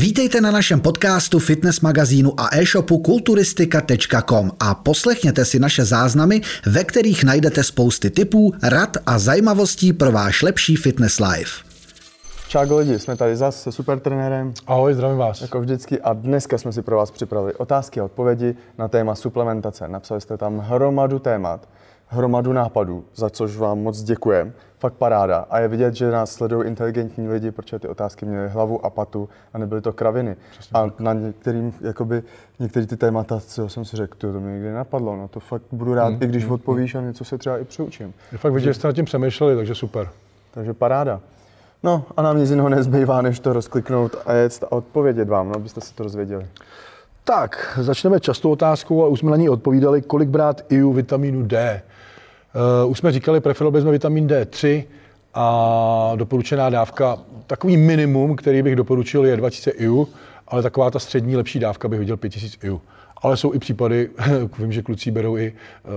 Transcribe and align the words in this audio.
Vítejte 0.00 0.40
na 0.40 0.50
našem 0.50 0.80
podcastu, 0.80 1.38
fitness 1.38 1.80
magazínu 1.80 2.40
a 2.40 2.56
e-shopu 2.56 2.98
kulturistika.com 2.98 4.50
a 4.60 4.74
poslechněte 4.74 5.44
si 5.44 5.58
naše 5.58 5.84
záznamy, 5.84 6.40
ve 6.66 6.84
kterých 6.84 7.24
najdete 7.24 7.64
spousty 7.64 8.10
tipů, 8.10 8.52
rad 8.62 8.96
a 9.06 9.18
zajímavostí 9.18 9.92
pro 9.92 10.12
váš 10.12 10.42
lepší 10.42 10.76
fitness 10.76 11.20
life. 11.20 11.64
Čau 12.48 12.78
lidi, 12.78 12.98
jsme 12.98 13.16
tady 13.16 13.36
zase 13.36 13.58
se 13.58 13.72
super 13.72 14.00
trenérem. 14.00 14.54
Ahoj, 14.66 14.94
zdravím 14.94 15.18
vás. 15.18 15.40
Jako 15.40 15.60
vždycky 15.60 16.00
a 16.00 16.12
dneska 16.12 16.58
jsme 16.58 16.72
si 16.72 16.82
pro 16.82 16.96
vás 16.96 17.10
připravili 17.10 17.54
otázky 17.54 18.00
a 18.00 18.04
odpovědi 18.04 18.54
na 18.78 18.88
téma 18.88 19.14
suplementace. 19.14 19.88
Napsali 19.88 20.20
jste 20.20 20.36
tam 20.36 20.58
hromadu 20.58 21.18
témat, 21.18 21.68
hromadu 22.10 22.52
nápadů, 22.52 23.04
za 23.14 23.30
což 23.30 23.56
vám 23.56 23.78
moc 23.78 24.02
děkujeme. 24.02 24.52
Fakt 24.78 24.94
paráda. 24.94 25.46
A 25.50 25.58
je 25.58 25.68
vidět, 25.68 25.94
že 25.94 26.10
nás 26.10 26.32
sledují 26.32 26.66
inteligentní 26.66 27.28
lidi, 27.28 27.50
protože 27.50 27.78
ty 27.78 27.88
otázky 27.88 28.26
měly 28.26 28.48
hlavu 28.48 28.84
a 28.86 28.90
patu 28.90 29.28
a 29.54 29.58
nebyly 29.58 29.80
to 29.80 29.92
kraviny. 29.92 30.36
Přesně 30.50 30.80
a 30.80 30.84
tak. 30.84 31.00
na 31.00 31.12
některým, 31.12 31.74
jakoby, 31.80 32.22
některé 32.58 32.86
ty 32.86 32.96
témata, 32.96 33.40
co 33.40 33.68
jsem 33.68 33.84
si 33.84 33.96
řekl, 33.96 34.14
to 34.18 34.40
mě 34.40 34.52
nikdy 34.52 34.72
napadlo. 34.72 35.16
No 35.16 35.28
to 35.28 35.40
fakt 35.40 35.62
budu 35.72 35.94
rád, 35.94 36.08
hmm. 36.08 36.22
i 36.22 36.26
když 36.26 36.44
hmm. 36.44 36.52
odpovíš 36.52 36.94
a 36.94 37.00
něco 37.00 37.24
se 37.24 37.38
třeba 37.38 37.58
i 37.58 37.64
přiučím. 37.64 38.14
Je 38.32 38.38
fakt 38.38 38.52
vidět, 38.52 38.64
že 38.64 38.74
jste 38.74 38.88
nad 38.88 38.92
tím 38.92 39.04
přemýšleli, 39.04 39.56
takže 39.56 39.74
super. 39.74 40.08
Takže 40.50 40.74
paráda. 40.74 41.20
No 41.82 42.04
a 42.16 42.22
nám 42.22 42.38
nic 42.38 42.50
jiného 42.50 42.68
nezbývá, 42.68 43.22
než 43.22 43.40
to 43.40 43.52
rozkliknout 43.52 44.16
a 44.26 44.32
jet 44.32 44.64
a 44.64 44.72
odpovědět 44.72 45.28
vám, 45.28 45.48
no, 45.48 45.56
abyste 45.56 45.80
si 45.80 45.94
to 45.94 46.02
rozvěděli. 46.02 46.46
Tak, 47.24 47.78
začneme 47.80 48.20
častou 48.20 48.50
otázkou 48.50 49.04
a 49.04 49.06
už 49.06 49.18
jsme 49.18 49.30
na 49.30 49.36
ní 49.36 49.48
odpovídali, 49.48 50.02
kolik 50.02 50.28
brát 50.28 50.60
IU 50.68 50.92
vitamínu 50.92 51.42
D. 51.42 51.82
Uh, 52.84 52.90
už 52.90 52.98
jsme 52.98 53.12
říkali, 53.12 53.40
preferovali 53.40 53.80
bychom 53.80 53.92
vitamin 53.92 54.26
D3 54.26 54.84
a 55.34 56.12
doporučená 56.16 56.70
dávka, 56.70 57.18
takový 57.46 57.76
minimum, 57.76 58.36
který 58.36 58.62
bych 58.62 58.76
doporučil, 58.76 59.24
je 59.24 59.36
2000 59.36 59.70
IU, 59.70 60.08
ale 60.48 60.62
taková 60.62 60.90
ta 60.90 60.98
střední 60.98 61.36
lepší 61.36 61.58
dávka 61.58 61.88
bych 61.88 61.98
viděl 61.98 62.16
5000 62.16 62.64
IU. 62.64 62.80
Ale 63.22 63.36
jsou 63.36 63.54
i 63.54 63.58
případy, 63.58 64.10
vím, 64.58 64.72
že 64.72 64.82
kluci 64.82 65.10
berou 65.10 65.36
i 65.36 65.52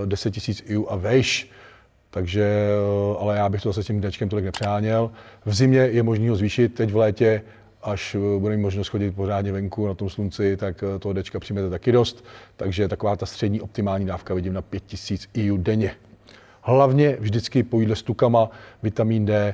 10 0.06 0.34
000 0.48 0.60
IU 0.66 0.88
a 0.90 0.95
vejš, 0.95 1.52
takže, 2.10 2.44
eh, 2.44 3.17
ale 3.20 3.38
já 3.38 3.50
bych 3.50 3.62
to 3.62 3.70
zase 3.70 3.84
s 3.84 3.88
tím 3.88 4.02
Dčkem 4.02 4.30
tolik 4.30 4.45
nepřáněl. 4.45 5.12
V 5.45 5.54
zimě 5.54 5.80
je 5.80 6.04
možné 6.04 6.30
ho 6.30 6.36
zvýšit, 6.36 6.73
teď 6.73 6.92
v 6.92 6.98
létě, 6.98 7.42
až 7.84 8.16
eh, 8.16 8.40
bude 8.40 8.58
možnost 8.58 8.88
chodit 8.88 9.16
pořádně 9.16 9.52
venku 9.52 9.88
na 9.88 9.94
tom 9.94 10.10
slunci, 10.10 10.58
tak 10.58 10.84
toho 11.00 11.14
Dčka 11.14 11.40
přijmete 11.40 11.70
taky 11.70 11.92
dost. 11.92 12.26
Takže 12.58 12.88
taková 12.88 13.16
ta 13.16 13.26
střední 13.26 13.62
optimální 13.62 14.06
dávka 14.06 14.34
vidím 14.34 14.54
na 14.54 14.62
5000 14.62 15.28
IU 15.34 15.58
denně. 15.58 15.95
Hlavně 16.66 17.17
vždycky 17.19 17.64
po 17.64 17.80
jídle 17.80 17.95
s 17.95 18.03
tukama, 18.03 18.50
vitamin 18.83 19.25
D 19.25 19.33
eh, 19.36 19.53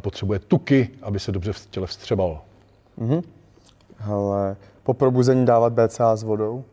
potřebuje 0.00 0.38
tuky, 0.38 0.88
aby 1.02 1.20
se 1.20 1.32
dobře 1.32 1.52
v 1.52 1.66
těle 1.66 1.86
vstřebal. 1.86 2.40
Mm-hmm. 2.98 3.22
Ale 4.10 4.56
po 4.82 4.94
probuzení 4.94 5.46
dávat 5.46 5.72
BCA 5.72 6.16
s 6.16 6.22
vodou? 6.22 6.64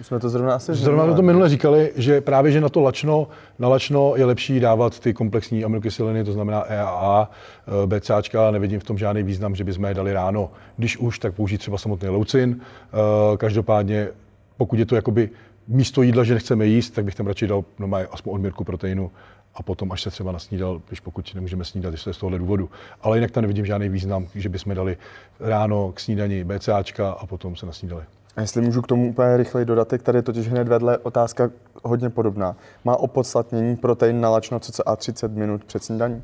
Už 0.00 0.06
jsme 0.06 0.20
to 0.20 0.28
zrovna 0.28 0.54
asi 0.54 0.74
Zrovna 0.74 1.04
jsme 1.04 1.14
to 1.14 1.22
minule 1.22 1.48
říkali, 1.48 1.92
že 1.96 2.20
právě 2.20 2.52
že 2.52 2.60
na 2.60 2.68
to 2.68 2.80
lačno, 2.80 3.28
na 3.58 3.68
lačno 3.68 4.12
je 4.16 4.24
lepší 4.24 4.60
dávat 4.60 5.00
ty 5.00 5.14
komplexní 5.14 5.64
aminokyseliny, 5.64 6.24
to 6.24 6.32
znamená 6.32 6.64
EAA, 6.68 7.30
eh, 7.30 7.86
BCAčka, 7.86 8.50
nevidím 8.50 8.80
v 8.80 8.84
tom 8.84 8.98
žádný 8.98 9.22
význam, 9.22 9.54
že 9.54 9.64
bychom 9.64 9.84
je 9.84 9.94
dali 9.94 10.12
ráno. 10.12 10.50
Když 10.76 10.96
už, 10.98 11.18
tak 11.18 11.34
použít 11.34 11.58
třeba 11.58 11.78
samotný 11.78 12.08
leucin. 12.08 12.60
Eh, 12.60 13.36
každopádně, 13.36 14.08
pokud 14.56 14.78
je 14.78 14.86
to 14.86 14.94
jakoby 14.94 15.30
místo 15.68 16.02
jídla, 16.02 16.24
že 16.24 16.34
nechceme 16.34 16.66
jíst, 16.66 16.90
tak 16.90 17.04
bych 17.04 17.14
tam 17.14 17.26
radši 17.26 17.46
dal 17.46 17.64
no, 17.78 17.88
aspoň 18.10 18.34
odměrku 18.34 18.64
proteinu 18.64 19.10
a 19.54 19.62
potom 19.62 19.92
až 19.92 20.02
se 20.02 20.10
třeba 20.10 20.32
nasnídal, 20.32 20.82
když 20.88 21.00
pokud 21.00 21.34
nemůžeme 21.34 21.64
snídat, 21.64 21.92
jestli 21.92 22.14
z 22.14 22.18
tohohle 22.18 22.38
důvodu. 22.38 22.70
Ale 23.02 23.16
jinak 23.16 23.30
tam 23.30 23.42
nevidím 23.42 23.66
žádný 23.66 23.88
význam, 23.88 24.26
že 24.34 24.48
bychom 24.48 24.74
dali 24.74 24.96
ráno 25.40 25.92
k 25.92 26.00
snídani 26.00 26.44
BCAčka 26.44 27.10
a 27.10 27.26
potom 27.26 27.56
se 27.56 27.66
nasnídali. 27.66 28.02
A 28.36 28.40
jestli 28.40 28.60
můžu 28.60 28.82
k 28.82 28.86
tomu 28.86 29.08
úplně 29.08 29.36
rychleji 29.36 29.64
dodatek, 29.64 30.02
tady 30.02 30.18
je 30.18 30.22
totiž 30.22 30.48
hned 30.48 30.68
vedle 30.68 30.98
otázka 30.98 31.50
hodně 31.82 32.10
podobná. 32.10 32.56
Má 32.84 32.96
opodstatnění 32.96 33.76
protein 33.76 34.20
na 34.20 34.30
lačno 34.30 34.60
cca 34.60 34.96
30 34.96 35.32
minut 35.32 35.64
před 35.64 35.84
snídaní? 35.84 36.22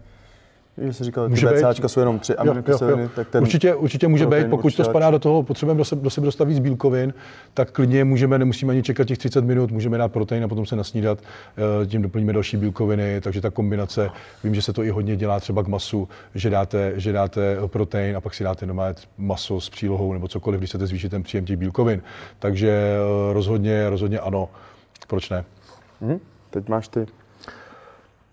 Že 0.81 0.93
jsi 0.93 1.05
říkal, 1.05 1.37
že 1.37 1.47
BCAčka 1.47 1.89
jsou 1.89 2.01
jenom 2.01 2.19
tři 2.19 2.37
aminokyseliny, 2.37 3.09
tak 3.17 3.29
ten 3.29 3.43
určitě, 3.43 3.75
určitě 3.75 4.09
může 4.09 4.27
být, 4.27 4.47
pokud 4.51 4.77
to 4.77 4.85
spadá 4.85 5.11
do 5.11 5.19
toho, 5.19 5.43
potřebujeme 5.43 5.79
do 5.79 5.85
sebe, 5.85 6.03
do 6.03 6.11
sebe 6.11 6.25
dostat 6.25 6.45
víc 6.45 6.59
bílkovin, 6.59 7.15
tak 7.55 7.71
klidně 7.71 8.05
můžeme, 8.05 8.39
nemusíme 8.39 8.73
ani 8.73 8.83
čekat 8.83 9.07
těch 9.07 9.19
30 9.19 9.45
minut, 9.45 9.71
můžeme 9.71 9.99
dát 9.99 10.13
protein 10.13 10.45
a 10.45 10.49
potom 10.49 10.67
se 10.67 10.77
nasnídat, 10.77 11.19
eh, 11.83 11.87
tím 11.87 12.03
doplníme 12.03 12.33
další 12.33 12.57
bílkoviny, 12.57 13.21
takže 13.21 13.41
ta 13.41 13.51
kombinace, 13.51 14.11
vím, 14.45 14.55
že 14.55 14.63
se 14.63 14.73
to 14.73 14.83
i 14.83 14.91
hodně 14.91 15.17
dělá 15.17 15.41
třeba 15.41 15.63
k 15.63 15.69
masu, 15.69 16.09
že 16.35 16.51
dáte, 16.51 16.93
že 16.97 17.13
dáte 17.13 17.57
protein 17.67 18.17
a 18.17 18.21
pak 18.21 18.35
si 18.35 18.45
dáte 18.45 18.67
doma 18.67 18.85
maso 19.19 19.61
s 19.61 19.71
přílohou 19.71 20.13
nebo 20.13 20.29
cokoliv, 20.29 20.61
když 20.61 20.71
chcete 20.71 20.87
zvýšit 20.87 21.09
ten 21.09 21.23
příjem 21.23 21.45
těch 21.45 21.57
bílkovin. 21.57 22.03
Takže 22.39 22.71
eh, 22.71 23.33
rozhodně, 23.33 23.91
rozhodně 23.91 24.19
ano, 24.19 24.49
proč 25.09 25.31
ne? 25.31 25.45
Hmm, 26.01 26.19
teď 26.51 26.69
máš 26.69 26.89
ty 26.89 27.07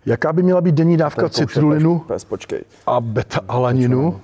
Jaká 0.05 0.33
by 0.33 0.43
měla 0.43 0.61
být 0.61 0.75
denní 0.75 0.97
dávka 0.97 1.29
citrulinu 1.29 1.99
pes, 1.99 2.23
počkej. 2.23 2.61
a 2.88 3.01
beta-alaninu? 3.01 4.19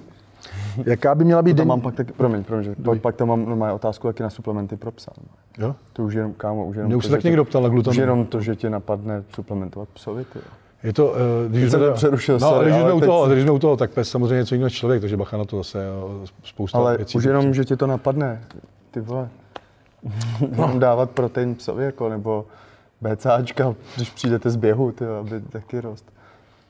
Jaká 0.85 1.15
by 1.15 1.23
měla 1.23 1.41
být 1.41 1.53
denní... 1.53 1.67
Mám 1.67 1.81
pak 1.81 1.95
tak, 1.95 2.11
promiň, 2.11 2.43
promiň, 2.43 2.63
že 2.63 2.75
pak, 2.83 3.01
pak 3.01 3.15
tam 3.15 3.27
mám 3.27 3.45
normálně 3.45 3.73
otázku, 3.73 4.07
jaký 4.07 4.23
na 4.23 4.29
suplementy 4.29 4.77
pro 4.77 4.91
psa. 4.91 5.11
Jo? 5.57 5.75
To 5.93 6.03
už 6.03 6.13
jenom, 6.13 6.33
kámo, 6.33 6.65
už 6.65 6.75
jenom 6.75 6.87
Mě 6.87 6.95
už 6.95 7.05
se 7.05 7.11
tak 7.11 7.23
někdo 7.23 7.45
ptal 7.45 7.63
na 7.63 7.69
glutamin. 7.69 7.99
Už 7.99 8.01
jenom 8.01 8.25
to, 8.25 8.41
že 8.41 8.55
tě 8.55 8.69
napadne 8.69 9.23
suplementovat 9.35 9.89
psovi, 9.89 10.25
ty. 10.25 10.39
Je 10.83 10.93
to, 10.93 11.05
uh, 11.05 11.15
když 11.49 11.71
jsme, 11.71 11.91
přerušil, 11.91 12.39
no, 12.39 12.49
sorry, 12.49 12.71
když, 12.71 12.81
jsme 12.81 12.93
u 12.93 13.01
toho, 13.01 13.27
když 13.27 13.43
jsme 13.43 13.51
u 13.51 13.59
toho, 13.59 13.77
tak 13.77 13.91
pes 13.91 14.09
samozřejmě 14.09 14.35
něco 14.35 14.55
jiného 14.55 14.69
člověk, 14.69 15.01
takže 15.01 15.17
bacha 15.17 15.37
na 15.37 15.45
to 15.45 15.57
zase 15.57 15.85
spousta 16.43 16.77
ale 16.77 16.97
věcí. 16.97 17.17
už 17.17 17.23
jenom, 17.23 17.53
že 17.53 17.65
tě 17.65 17.75
to 17.75 17.87
napadne, 17.87 18.43
ty 18.91 18.99
vole, 18.99 19.29
no. 20.57 20.73
dávat 20.79 21.11
protein 21.11 21.55
psovi, 21.55 21.83
jako, 21.83 22.09
nebo 22.09 22.45
BCAčka, 23.01 23.75
když 23.95 24.09
přijdete 24.09 24.49
z 24.49 24.55
běhu, 24.55 24.91
ty, 24.91 25.05
aby 25.05 25.41
taky 25.41 25.81
rost. 25.81 26.11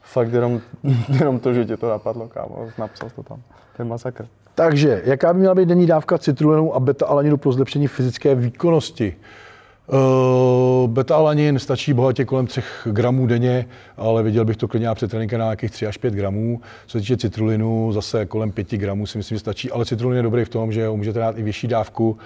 Fakt 0.02 0.34
jenom, 0.34 0.62
jenom 1.20 1.40
to, 1.40 1.54
že 1.54 1.66
tě 1.66 1.78
to 1.78 1.90
napadlo, 1.90 2.28
kámo, 2.28 2.68
napsal 2.78 3.10
to 3.16 3.24
tam. 3.24 3.42
To 3.76 3.82
je 3.82 3.86
masakr. 3.86 4.28
Takže, 4.56 5.02
jaká 5.06 5.34
by 5.34 5.40
měla 5.40 5.56
být 5.56 5.66
denní 5.66 5.88
dávka 5.88 6.18
citrulinu 6.18 6.76
a 6.76 6.80
beta-alaninu 6.80 7.38
pro 7.38 7.52
zlepšení 7.52 7.88
fyzické 7.88 8.36
výkonnosti? 8.36 9.16
Uh, 9.88 10.90
beta-alanin 10.90 11.60
stačí 11.60 11.94
bohatě 11.94 12.26
kolem 12.26 12.48
3 12.48 12.64
gramů 12.86 13.28
denně, 13.28 13.66
ale 13.98 14.24
viděl 14.24 14.46
bych 14.46 14.58
to 14.58 14.68
klidně 14.68 14.88
na 14.88 14.96
přetréninka 14.96 15.38
na 15.38 15.46
nějakých 15.46 15.72
3 15.72 15.88
až 15.88 15.98
5 15.98 16.14
gramů. 16.14 16.62
Co 16.88 16.92
se 16.92 17.00
týče 17.00 17.18
citrulinu, 17.18 17.92
zase 17.94 18.26
kolem 18.26 18.52
5 18.52 18.72
gramů 18.72 19.06
si 19.06 19.18
myslím, 19.18 19.36
že 19.36 19.40
stačí, 19.40 19.72
ale 19.72 19.86
citrulin 19.86 20.18
je 20.18 20.24
dobrý 20.24 20.46
v 20.46 20.50
tom, 20.50 20.72
že 20.72 20.90
můžete 20.90 21.20
dát 21.20 21.38
i 21.38 21.44
vyšší 21.44 21.68
dávku, 21.68 22.18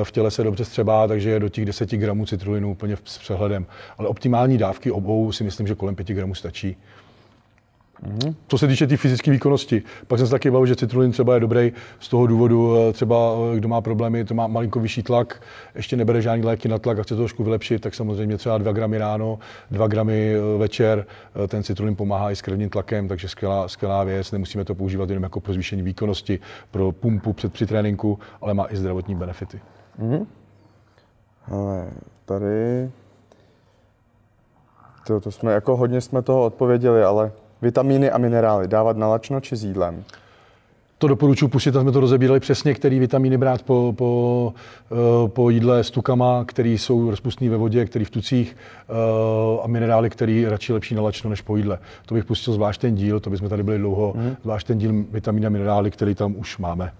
eh, 0.00 0.04
v 0.04 0.10
těle 0.10 0.30
se 0.30 0.44
dobře 0.44 0.64
střebá, 0.64 1.08
takže 1.08 1.40
do 1.40 1.48
těch 1.48 1.64
10 1.64 1.96
gramů 1.96 2.26
citrulinu 2.26 2.70
úplně 2.70 2.96
s 3.04 3.18
přehledem. 3.18 3.66
Ale 3.98 4.08
optimální 4.08 4.58
dávky 4.58 4.90
obou 4.90 5.32
si 5.32 5.44
myslím, 5.44 5.66
že 5.66 5.74
kolem 5.74 5.94
5 5.94 6.14
gramů 6.14 6.34
stačí. 6.34 6.76
Mm-hmm. 8.02 8.34
Co 8.48 8.58
se 8.58 8.66
týče 8.66 8.86
té 8.86 8.88
tý 8.88 8.96
fyzické 8.96 9.30
výkonnosti, 9.30 9.82
pak 10.06 10.18
jsem 10.18 10.26
se 10.26 10.30
taky 10.30 10.50
bavil, 10.50 10.66
že 10.66 10.76
citrulin 10.76 11.12
třeba 11.12 11.34
je 11.34 11.40
dobrý 11.40 11.72
z 12.00 12.08
toho 12.08 12.26
důvodu, 12.26 12.76
eh, 12.76 12.92
třeba 12.92 13.16
eh, 13.52 13.56
kdo 13.56 13.68
má 13.68 13.80
problémy, 13.80 14.24
to 14.24 14.34
má 14.34 14.46
malinko 14.46 14.80
vyšší 14.80 15.02
tlak, 15.02 15.42
ještě 15.74 15.96
nebere 15.96 16.22
žádný 16.22 16.44
léky 16.44 16.68
na 16.68 16.78
tlak 16.78 16.98
a 16.98 17.02
chce 17.02 17.14
to 17.14 17.20
trošku 17.20 17.44
vylepšit, 17.44 17.82
tak 17.82 17.94
samozřejmě 17.94 18.36
třeba 18.36 18.58
2 18.58 18.72
gramy 18.72 18.98
ráno, 18.98 19.38
2 19.70 19.86
gramy 19.86 20.34
eh, 20.34 20.58
večer, 20.58 21.06
ten 21.48 21.62
citrulin 21.62 21.96
pomáhá 21.96 22.30
i 22.30 22.36
s 22.36 22.42
krevním 22.42 22.70
tlakem, 22.70 23.08
takže 23.08 23.28
skvělá, 23.28 23.68
skvělá 23.68 24.04
věc, 24.04 24.32
nemusíme 24.32 24.64
to 24.64 24.74
používat 24.74 25.10
jenom 25.10 25.22
jako 25.22 25.40
pro 25.40 25.52
zvýšení 25.52 25.82
výkonnosti, 25.82 26.38
pro 26.70 26.92
pumpu 26.92 27.32
před 27.32 27.52
při 27.52 27.66
tréninku, 27.66 28.18
ale 28.40 28.54
má 28.54 28.66
i 28.70 28.76
zdravotní 28.76 29.14
benefity. 29.14 29.60
Mm-hmm. 30.00 30.26
Ale 31.50 31.90
tady 32.24 32.90
to, 35.06 35.20
to 35.20 35.30
jsme 35.30 35.52
jako 35.52 35.76
hodně 35.76 36.00
jsme 36.00 36.22
toho 36.22 36.44
odpověděli, 36.44 37.02
ale 37.02 37.32
Vitamíny 37.62 38.10
a 38.10 38.18
minerály 38.18 38.68
dávat 38.68 38.96
na 38.96 39.08
lačno 39.08 39.40
či 39.40 39.56
s 39.56 39.64
jídlem? 39.64 40.04
To 40.98 41.08
doporučuji 41.08 41.48
pustit, 41.48 41.72
tam 41.72 41.82
jsme 41.82 41.92
to 41.92 42.00
rozebírali 42.00 42.40
přesně, 42.40 42.74
který 42.74 42.98
vitamíny 42.98 43.38
brát 43.38 43.62
po, 43.62 43.94
po, 43.96 44.52
eh, 44.92 45.28
po 45.28 45.50
jídle 45.50 45.84
s 45.84 45.90
tukama, 45.90 46.44
které 46.44 46.68
jsou 46.68 47.10
rozpustné 47.10 47.50
ve 47.50 47.56
vodě, 47.56 47.84
které 47.84 48.04
v 48.04 48.10
tucích 48.10 48.56
eh, 48.56 48.92
a 49.62 49.66
minerály, 49.66 50.10
které 50.10 50.44
radši 50.48 50.72
lepší 50.72 50.94
na 50.94 51.02
lačno 51.02 51.30
než 51.30 51.40
po 51.40 51.56
jídle. 51.56 51.78
To 52.06 52.14
bych 52.14 52.24
pustil 52.24 52.54
zvlášť 52.54 52.80
ten 52.80 52.94
díl, 52.94 53.20
to 53.20 53.30
bychom 53.30 53.48
tady 53.48 53.62
byli 53.62 53.78
dlouho, 53.78 54.14
mm. 54.16 54.36
zvlášť 54.42 54.66
ten 54.66 54.78
díl 54.78 55.04
vitamíny 55.10 55.46
a 55.46 55.50
minerály, 55.50 55.90
který 55.90 56.14
tam 56.14 56.36
už 56.36 56.58
máme. 56.58 56.92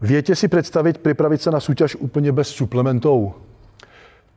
Větě 0.00 0.36
si 0.36 0.48
představit, 0.48 0.98
připravit 0.98 1.42
se 1.42 1.50
na 1.50 1.60
soutěž 1.60 1.96
úplně 1.96 2.32
bez 2.32 2.48
suplementů. 2.48 3.34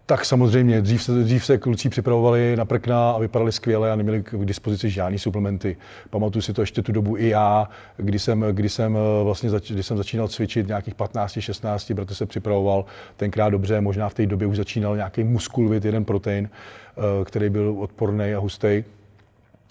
Tak 0.10 0.26
samozřejmě, 0.26 0.82
dřív 0.82 1.04
se, 1.04 1.12
dřív 1.12 1.46
se 1.46 1.58
kluci 1.58 1.90
připravovali 1.90 2.56
na 2.56 2.66
prkna 2.66 3.12
a 3.12 3.20
vypadali 3.20 3.52
skvěle 3.52 3.92
a 3.92 3.96
neměli 3.96 4.24
k 4.24 4.46
dispozici 4.46 4.90
žádný 4.90 5.20
suplementy. 5.20 5.78
Pamatuju 6.10 6.42
si 6.42 6.54
to 6.54 6.62
ještě 6.62 6.82
tu 6.82 6.92
dobu 6.92 7.18
i 7.18 7.30
já, 7.30 7.70
kdy 7.98 8.20
jsem, 8.20 8.46
kdy 8.52 8.70
jsem, 8.70 8.98
eh, 8.98 9.24
vlastně 9.24 9.50
zač, 9.50 9.72
kdy 9.72 9.84
jsem 9.84 9.98
začínal 9.98 10.28
cvičit 10.28 10.68
nějakých 10.68 10.96
15, 10.96 11.42
16, 11.42 11.92
bratr 11.92 12.14
se 12.14 12.26
připravoval 12.26 12.86
tenkrát 13.18 13.50
dobře, 13.50 13.82
možná 13.82 14.10
v 14.10 14.14
té 14.14 14.26
době 14.26 14.48
už 14.48 14.58
začínal 14.58 14.96
nějaký 14.96 15.24
muskulvit, 15.24 15.86
jeden 15.86 16.06
protein, 16.06 16.50
eh, 16.50 17.26
který 17.26 17.50
byl 17.50 17.76
odporný 17.80 18.34
a 18.34 18.40
hustý. 18.40 18.84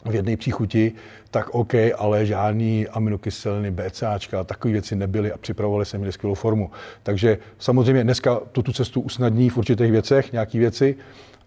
V 0.08 0.14
jedné 0.14 0.36
příchuti, 0.36 0.92
tak 1.30 1.48
OK, 1.54 1.74
ale 1.96 2.26
žádný 2.26 2.88
aminokyseliny, 2.88 3.70
BCAčka, 3.70 4.44
takové 4.44 4.72
věci 4.72 4.96
nebyly 4.96 5.32
a 5.32 5.38
připravovali 5.38 5.84
se 5.84 5.98
měli 5.98 6.12
skvělou 6.12 6.34
formu. 6.34 6.70
Takže 7.02 7.38
samozřejmě 7.58 8.04
dneska 8.04 8.40
to 8.52 8.62
tu 8.62 8.72
cestu 8.72 9.00
usnadní 9.00 9.50
v 9.50 9.56
určitých 9.56 9.90
věcech, 9.92 10.32
nějaké 10.32 10.58
věci, 10.58 10.96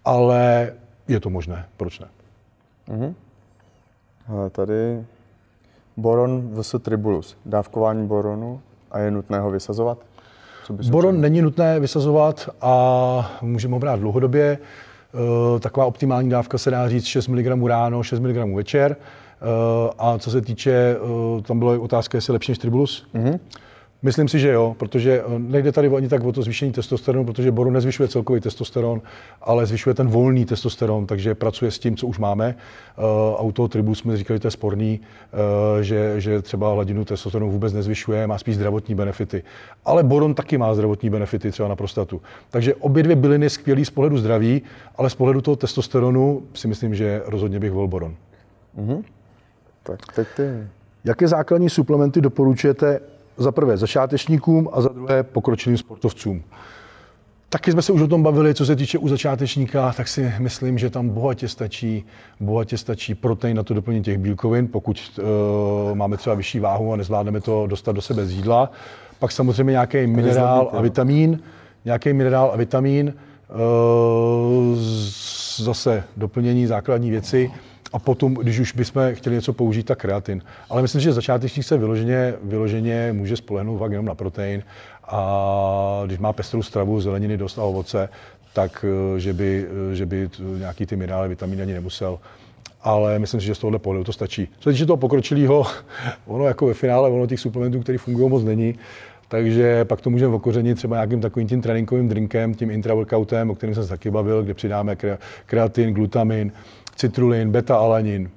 ale 0.06 0.74
je 1.08 1.20
to 1.20 1.30
možné, 1.30 1.66
proč 1.78 2.00
ne? 2.00 2.08
Mm-hmm. 2.90 3.14
Ale 4.28 4.50
tady 4.50 5.04
boron 5.98 6.62
vs. 6.62 6.76
tribulus, 6.82 7.38
dávkování 7.46 8.08
boronu 8.08 8.62
a 8.92 9.00
je 9.00 9.12
nutné 9.12 9.40
ho 9.40 9.52
vysazovat? 9.52 9.98
Co 10.64 10.74
boron 10.74 11.22
není 11.22 11.42
nutné 11.42 11.80
vysazovat 11.80 12.50
a 12.62 13.38
můžeme 13.42 13.74
ho 13.74 13.80
brát 13.80 14.00
dlouhodobě. 14.00 14.58
Eh, 15.14 15.60
taková 15.60 15.86
optimální 15.86 16.30
dávka 16.30 16.58
se 16.58 16.72
dá 16.72 16.90
říct 16.90 17.06
6 17.06 17.28
mg 17.28 17.68
ráno, 17.68 18.04
6 18.04 18.20
mg 18.20 18.56
večer. 18.56 18.96
Eh, 18.96 19.94
a 19.98 20.18
co 20.18 20.32
se 20.32 20.42
týče, 20.42 20.72
eh, 20.72 21.42
tam 21.42 21.60
byla 21.60 21.80
otázka, 21.80 22.18
jestli 22.18 22.34
lepší 22.34 22.52
než 22.52 22.58
tribulus. 22.58 23.08
Mm-hmm. 23.16 23.40
Myslím 24.04 24.28
si, 24.28 24.40
že 24.40 24.52
jo, 24.52 24.76
protože 24.80 25.22
eh, 25.22 25.40
nejde 25.40 25.72
tady 25.72 25.88
ani 25.88 26.08
tak 26.08 26.24
o 26.24 26.32
to 26.32 26.42
zvýšení 26.42 26.72
testosteronu, 26.72 27.26
protože 27.26 27.52
boru 27.52 27.72
nezvyšuje 27.72 28.10
celkový 28.10 28.42
testosteron, 28.42 29.02
ale 29.42 29.66
zvyšuje 29.66 29.94
ten 29.94 30.08
volný 30.08 30.46
testosteron, 30.46 31.06
takže 31.08 31.36
pracuje 31.36 31.72
s 31.72 31.80
tím, 31.80 31.98
co 31.98 32.08
už 32.08 32.20
máme. 32.20 32.56
A 33.38 33.42
u 33.42 33.52
toho 33.52 33.68
tribu 33.68 33.96
jsme 33.96 34.18
říkali, 34.18 34.36
že 34.36 34.42
to 34.42 34.48
je 34.48 34.52
sporný, 34.52 35.00
že, 35.82 36.22
že 36.22 36.42
třeba 36.42 36.74
hladinu 36.74 37.06
testosteronu 37.06 37.52
vůbec 37.52 37.74
nezvyšuje, 37.74 38.28
má 38.28 38.38
spíš 38.38 38.56
zdravotní 38.56 38.96
benefity. 38.96 39.44
Ale 39.86 40.04
boron 40.04 40.34
taky 40.34 40.58
má 40.58 40.74
zdravotní 40.74 41.10
benefity 41.10 41.52
třeba 41.52 41.70
na 41.70 41.76
prostatu. 41.76 42.22
Takže 42.50 42.76
obě 42.76 43.04
dvě 43.04 43.16
byliny 43.16 43.50
skvělý 43.50 43.86
z 43.86 43.90
pohledu 43.90 44.18
zdraví, 44.18 44.62
ale 44.96 45.10
z 45.10 45.16
pohledu 45.16 45.42
toho 45.42 45.56
testosteronu 45.56 46.42
si 46.54 46.68
myslím, 46.68 46.96
že 46.96 47.22
rozhodně 47.26 47.60
bych 47.60 47.72
volil 47.72 47.88
boron. 47.88 48.16
Mm-hmm. 48.78 49.04
Tak 49.84 50.00
teď 50.16 50.28
ty. 50.36 50.44
Jaké 51.04 51.28
základní 51.28 51.70
suplementy 51.70 52.22
doporučujete 52.22 53.00
za 53.42 53.52
prvé 53.52 53.78
začátečníkům 53.78 54.70
a 54.74 54.82
za 54.82 54.90
druhé 54.90 55.24
pokročilým 55.24 55.78
sportovcům. 55.78 56.44
Taky 57.50 57.72
jsme 57.72 57.82
se 57.82 57.92
už 57.92 58.02
o 58.02 58.08
tom 58.08 58.24
bavili, 58.24 58.54
co 58.54 58.66
se 58.66 58.76
týče 58.76 58.98
u 58.98 59.08
začátečníka, 59.08 59.94
tak 59.98 60.08
si 60.08 60.34
myslím, 60.40 60.78
že 60.78 60.90
tam 60.90 61.10
bohatě 61.10 61.48
stačí, 61.48 62.06
bohatě 62.40 62.78
stačí 62.78 63.16
protein 63.16 63.58
na 63.58 63.64
to 63.64 63.74
doplnění 63.74 64.04
těch 64.04 64.18
bílkovin, 64.18 64.68
pokud 64.68 65.20
uh, 65.20 65.26
máme 65.98 66.18
třeba 66.18 66.36
vyšší 66.36 66.60
váhu 66.60 66.94
a 66.94 66.96
nezvládneme 66.96 67.42
to 67.42 67.68
dostat 67.68 67.92
do 67.92 68.02
sebe 68.02 68.26
z 68.26 68.32
jídla. 68.32 68.72
Pak 69.20 69.32
samozřejmě 69.32 69.72
nějaký 69.72 70.08
minerál 70.08 70.70
a 70.74 70.82
vitamín, 70.82 71.40
nějaký 71.86 72.14
minerál 72.14 72.52
a 72.54 72.58
vitamín, 72.58 73.14
uh, 73.50 74.78
zase 75.58 76.04
doplnění 76.18 76.68
základní 76.68 77.10
věci 77.12 77.52
a 77.94 78.00
potom, 78.00 78.34
když 78.34 78.60
už 78.60 78.74
bychom 78.74 79.16
chtěli 79.16 79.36
něco 79.36 79.54
použít, 79.54 79.84
tak 79.84 80.00
kreatin. 80.00 80.42
Ale 80.70 80.82
myslím, 80.82 81.02
že 81.02 81.14
začátečník 81.14 81.66
se 81.66 81.78
vyloženě, 81.78 82.34
vyloženě 82.44 83.14
může 83.14 83.38
spolehnout 83.38 83.80
fakt 83.80 83.92
jenom 83.92 84.06
na 84.06 84.16
protein 84.16 84.64
a 85.04 86.04
když 86.06 86.20
má 86.20 86.34
pestrou 86.34 86.64
stravu, 86.64 87.02
zeleniny, 87.02 87.38
dost 87.38 87.60
a 87.60 87.64
ovoce, 87.64 88.10
tak 88.54 88.86
eh, 88.88 89.20
že 89.20 89.34
by, 89.34 89.68
eh, 89.92 89.96
že 89.96 90.06
by 90.06 90.30
nějaký 90.58 90.86
ty 90.86 90.96
minerály, 90.96 91.30
vitamíny 91.30 91.62
ani 91.62 91.74
nemusel. 91.74 92.20
Ale 92.84 93.20
myslím 93.20 93.40
si, 93.42 93.48
že 93.48 93.56
z 93.56 93.60
tohohle 93.60 93.80
pohledu 93.80 94.04
to 94.04 94.14
stačí. 94.14 94.48
Co 94.60 94.70
se 94.70 94.74
týče 94.74 94.86
toho 94.86 94.98
pokročilého, 94.98 95.66
ono 96.26 96.48
jako 96.48 96.68
ve 96.68 96.74
finále, 96.74 97.10
ono 97.10 97.28
těch 97.28 97.40
suplementů, 97.40 97.80
které 97.80 97.98
fungují 97.98 98.30
moc 98.30 98.44
není, 98.44 98.76
takže 99.28 99.86
pak 99.86 100.02
to 100.02 100.10
můžeme 100.10 100.36
okořenit 100.36 100.78
třeba 100.78 100.96
nějakým 100.96 101.22
takovým 101.22 101.48
tím 101.48 101.62
tréninkovým 101.62 102.08
drinkem, 102.08 102.54
tím 102.54 102.72
intraworkoutem, 102.72 103.50
o 103.50 103.56
kterém 103.56 103.76
jsem 103.76 103.84
se 103.84 103.90
taky 103.90 104.12
bavil, 104.12 104.44
kde 104.44 104.54
přidáme 104.54 104.98
kreatin, 105.46 105.94
glutamin, 105.94 106.52
citrulin, 107.02 107.52
beta-alanin, 107.52 108.30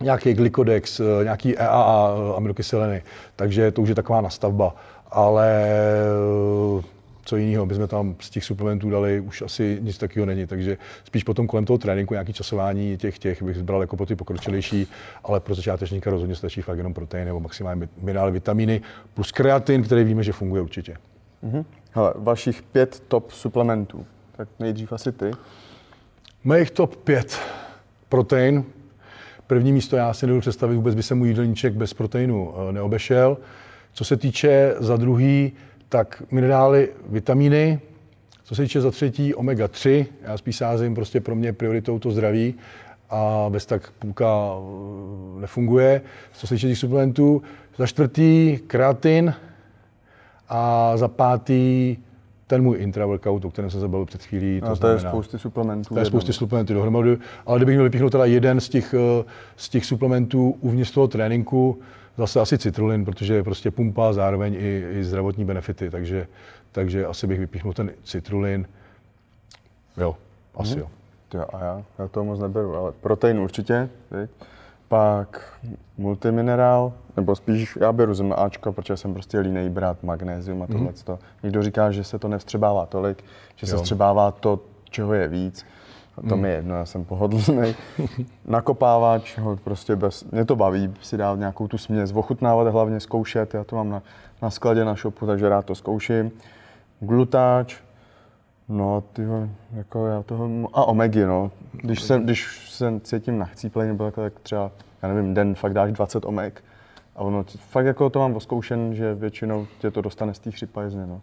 nějaký 0.00 0.34
glykodex, 0.34 1.00
eh, 1.00 1.24
nějaký 1.24 1.58
EAA 1.58 2.14
eh, 2.14 2.36
aminokyseliny. 2.36 3.02
Takže 3.36 3.70
to 3.70 3.82
už 3.82 3.88
je 3.88 3.94
taková 3.94 4.20
nastavba. 4.20 4.74
Ale 5.10 5.64
eh, 5.66 6.82
co 7.24 7.36
jiného, 7.36 7.66
my 7.66 7.74
jsme 7.74 7.86
tam 7.86 8.14
z 8.20 8.30
těch 8.30 8.44
suplementů 8.44 8.90
dali, 8.90 9.20
už 9.20 9.42
asi 9.42 9.78
nic 9.80 9.98
takového 9.98 10.26
není, 10.26 10.46
takže 10.46 10.78
spíš 11.04 11.24
potom 11.24 11.46
kolem 11.46 11.64
toho 11.64 11.78
tréninku 11.78 12.14
nějaký 12.14 12.32
časování 12.32 12.96
těch, 12.96 13.18
těch 13.18 13.42
bych 13.42 13.62
bral 13.62 13.80
jako 13.80 13.96
pro 13.96 14.06
ty 14.06 14.16
pokročilejší, 14.16 14.86
ale 15.24 15.40
pro 15.40 15.54
začátečníka 15.54 16.10
rozhodně 16.10 16.34
stačí 16.34 16.62
fakt 16.62 16.78
jenom 16.78 16.94
protein 16.94 17.26
nebo 17.26 17.40
maximálně 17.40 17.88
minerály, 18.00 18.32
vitamíny 18.32 18.80
plus 19.14 19.32
kreatin, 19.32 19.82
který 19.82 20.04
víme, 20.04 20.22
že 20.22 20.32
funguje 20.32 20.62
určitě. 20.62 20.96
Mm-hmm. 21.44 21.64
Hele, 21.90 22.12
vašich 22.16 22.62
pět 22.62 23.02
top 23.08 23.30
suplementů, 23.30 24.06
tak 24.36 24.48
nejdřív 24.58 24.92
asi 24.92 25.12
ty. 25.12 25.30
Mých 26.44 26.70
top 26.70 26.96
pět 26.96 27.38
protein. 28.12 28.64
První 29.46 29.72
místo 29.72 29.96
já 29.96 30.14
si 30.14 30.26
nedovedu 30.26 30.40
představit, 30.40 30.76
vůbec 30.76 30.94
by 30.94 31.02
se 31.02 31.14
můj 31.14 31.28
jídelníček 31.28 31.74
bez 31.74 31.94
proteinu 31.94 32.54
eh, 32.54 32.72
neobešel. 32.72 33.38
Co 33.92 34.04
se 34.04 34.16
týče 34.16 34.74
za 34.78 34.96
druhý, 34.96 35.52
tak 35.88 36.22
minerály, 36.30 36.88
vitamíny. 37.08 37.80
Co 38.44 38.54
se 38.54 38.62
týče 38.62 38.80
za 38.80 38.90
třetí, 38.90 39.34
omega-3. 39.34 40.06
Já 40.22 40.36
spíš 40.36 40.56
sázím, 40.56 40.94
prostě 40.94 41.20
pro 41.20 41.34
mě 41.34 41.52
prioritou 41.52 41.98
to 41.98 42.10
zdraví 42.10 42.54
a 43.10 43.46
bez 43.48 43.66
tak 43.66 43.90
půlka 43.90 44.26
eh, 44.26 45.40
nefunguje. 45.40 46.02
Co 46.32 46.46
se 46.46 46.54
týče 46.54 46.68
těch 46.68 46.78
suplementů, 46.78 47.42
za 47.76 47.86
čtvrtý 47.86 48.58
kreatin 48.66 49.34
a 50.48 50.92
za 50.96 51.08
pátý 51.08 51.96
ten 52.52 52.62
můj 52.62 52.76
intra-workout, 52.80 53.44
o 53.44 53.50
kterém 53.50 53.70
jsem 53.70 53.80
se 53.80 53.88
bavil 53.88 54.06
před 54.06 54.22
chvílí. 54.22 54.60
To, 54.60 54.66
a 54.66 54.68
to 54.68 54.74
znamená, 54.74 55.00
je 55.00 55.08
spousty 55.08 55.38
suplementů. 55.38 55.94
To 55.94 56.00
je 56.00 56.06
spousty 56.06 56.32
suplementů 56.32 56.74
dohromady, 56.74 57.18
ale 57.46 57.58
kdybych 57.58 57.74
měl 57.74 57.84
vypíchnout 57.84 58.12
teda 58.12 58.24
jeden 58.24 58.60
z 58.60 58.68
těch, 58.68 58.94
eh, 58.94 59.24
z 59.56 59.68
těch 59.68 59.86
suplementů 59.86 60.56
uvnitř 60.60 60.90
toho 60.90 61.08
tréninku, 61.08 61.80
zase 62.18 62.40
asi 62.40 62.58
citrulin, 62.58 63.04
protože 63.04 63.34
je 63.34 63.42
prostě 63.42 63.70
pumpa, 63.70 64.12
zároveň 64.12 64.54
i, 64.54 64.84
i 64.90 65.04
zdravotní 65.04 65.44
benefity, 65.44 65.90
takže, 65.90 66.26
takže 66.72 67.06
asi 67.06 67.26
bych 67.26 67.38
vypíchnul 67.38 67.72
ten 67.72 67.90
citrulin. 68.04 68.68
Jo, 69.96 70.16
asi 70.54 70.72
hmm. 70.72 70.80
jo. 70.80 70.88
Jo, 71.34 71.46
a 71.52 71.64
já, 71.64 71.82
já 71.98 72.08
to 72.08 72.24
moc 72.24 72.40
neberu, 72.40 72.76
ale 72.76 72.92
protein 73.00 73.38
určitě, 73.38 73.88
viď? 74.10 74.30
Pak 74.92 75.42
multiminerál, 75.98 76.92
nebo 77.16 77.36
spíš 77.36 77.78
já 77.80 77.92
beru 77.92 78.32
Ačko, 78.36 78.72
protože 78.72 78.96
jsem 78.96 79.12
prostě 79.12 79.38
línej 79.38 79.70
brát 79.70 80.02
magnézium 80.02 80.62
a 80.62 80.66
tohle. 80.66 80.92
Mm. 81.08 81.16
Někdo 81.42 81.62
říká, 81.62 81.90
že 81.90 82.04
se 82.04 82.18
to 82.18 82.28
nevstřebává 82.28 82.86
tolik, 82.86 83.24
že 83.56 83.66
se 83.66 83.76
vstřebává 83.76 84.30
to, 84.30 84.60
čeho 84.90 85.14
je 85.14 85.28
víc. 85.28 85.66
A 86.16 86.28
to 86.28 86.36
mm. 86.36 86.42
mi 86.42 86.48
je 86.48 86.54
jedno, 86.54 86.74
já 86.74 86.84
jsem 86.84 87.04
pohodlný. 87.04 87.74
Nakopávač, 88.44 89.38
ho 89.38 89.56
prostě 89.56 89.96
bez, 89.96 90.24
mě 90.24 90.44
to 90.44 90.56
baví 90.56 90.94
si 91.00 91.16
dát 91.16 91.38
nějakou 91.38 91.68
tu 91.68 91.78
směs, 91.78 92.12
ochutnávat, 92.14 92.68
hlavně 92.68 93.00
zkoušet, 93.00 93.54
já 93.54 93.64
to 93.64 93.76
mám 93.76 93.90
na, 93.90 94.02
na 94.42 94.50
skladě 94.50 94.84
na 94.84 94.94
shopu, 94.94 95.26
takže 95.26 95.48
rád 95.48 95.64
to 95.64 95.74
zkouším. 95.74 96.30
Glutáč, 97.00 97.76
No, 98.72 99.04
ty 99.12 99.22
jako 99.72 100.06
já 100.06 100.22
toho, 100.22 100.50
a 100.72 100.84
omegy, 100.84 101.26
no. 101.26 101.50
Když 101.72 102.02
se, 102.02 102.20
když 102.24 102.68
se 102.70 103.00
cítím 103.02 103.38
nachcíplej, 103.38 103.88
nebo 103.88 104.04
jako 104.04 104.20
tak 104.20 104.32
třeba, 104.40 104.70
já 105.02 105.08
nevím, 105.08 105.34
den 105.34 105.54
fakt 105.54 105.74
dáš 105.74 105.92
20 105.92 106.24
omeg, 106.24 106.64
a 107.16 107.20
ono, 107.20 107.44
fakt 107.58 107.86
jako 107.86 108.10
to 108.10 108.18
mám 108.18 108.36
oskoušen, 108.36 108.94
že 108.94 109.14
většinou 109.14 109.66
tě 109.78 109.90
to 109.90 110.00
dostane 110.00 110.34
z 110.34 110.38
té 110.38 110.50
chřipajzny, 110.50 111.06
no. 111.06 111.20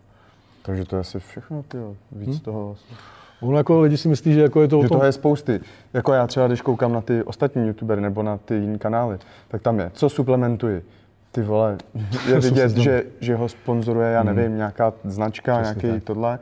Takže 0.62 0.86
to 0.86 0.96
je 0.96 1.00
asi 1.00 1.20
všechno, 1.20 1.64
ty 1.64 1.78
víc 2.12 2.30
hmm. 2.30 2.40
toho 2.40 2.68
vlastně. 2.68 2.98
Ono 3.42 3.58
jako 3.58 3.82
lidi 3.82 3.98
si 3.98 4.08
myslí, 4.08 4.34
že 4.34 4.42
jako 4.42 4.62
je 4.62 4.68
to 4.68 4.82
Že 4.82 4.90
toho 4.90 5.06
je 5.06 5.12
spousty. 5.12 5.60
Jako 5.94 6.14
já 6.14 6.28
třeba, 6.28 6.48
když 6.48 6.62
koukám 6.62 6.94
na 6.94 7.02
ty 7.02 7.24
ostatní 7.24 7.68
youtubery 7.68 8.02
nebo 8.02 8.24
na 8.24 8.38
ty 8.38 8.56
jiné 8.56 8.78
kanály, 8.78 9.18
tak 9.48 9.62
tam 9.62 9.80
je, 9.80 9.92
co 9.94 10.10
suplementuji. 10.10 10.86
Ty 11.32 11.42
vole, 11.42 11.78
je 12.28 12.40
vidět, 12.40 12.78
že, 12.78 13.04
že 13.20 13.36
ho 13.36 13.50
sponzoruje, 13.50 14.12
já 14.12 14.22
hmm. 14.22 14.36
nevím, 14.36 14.58
nějaká 14.58 14.94
značka, 15.04 15.62
Přesně 15.62 15.82
nějaký 15.82 16.00
tak. 16.00 16.04
tohle 16.04 16.40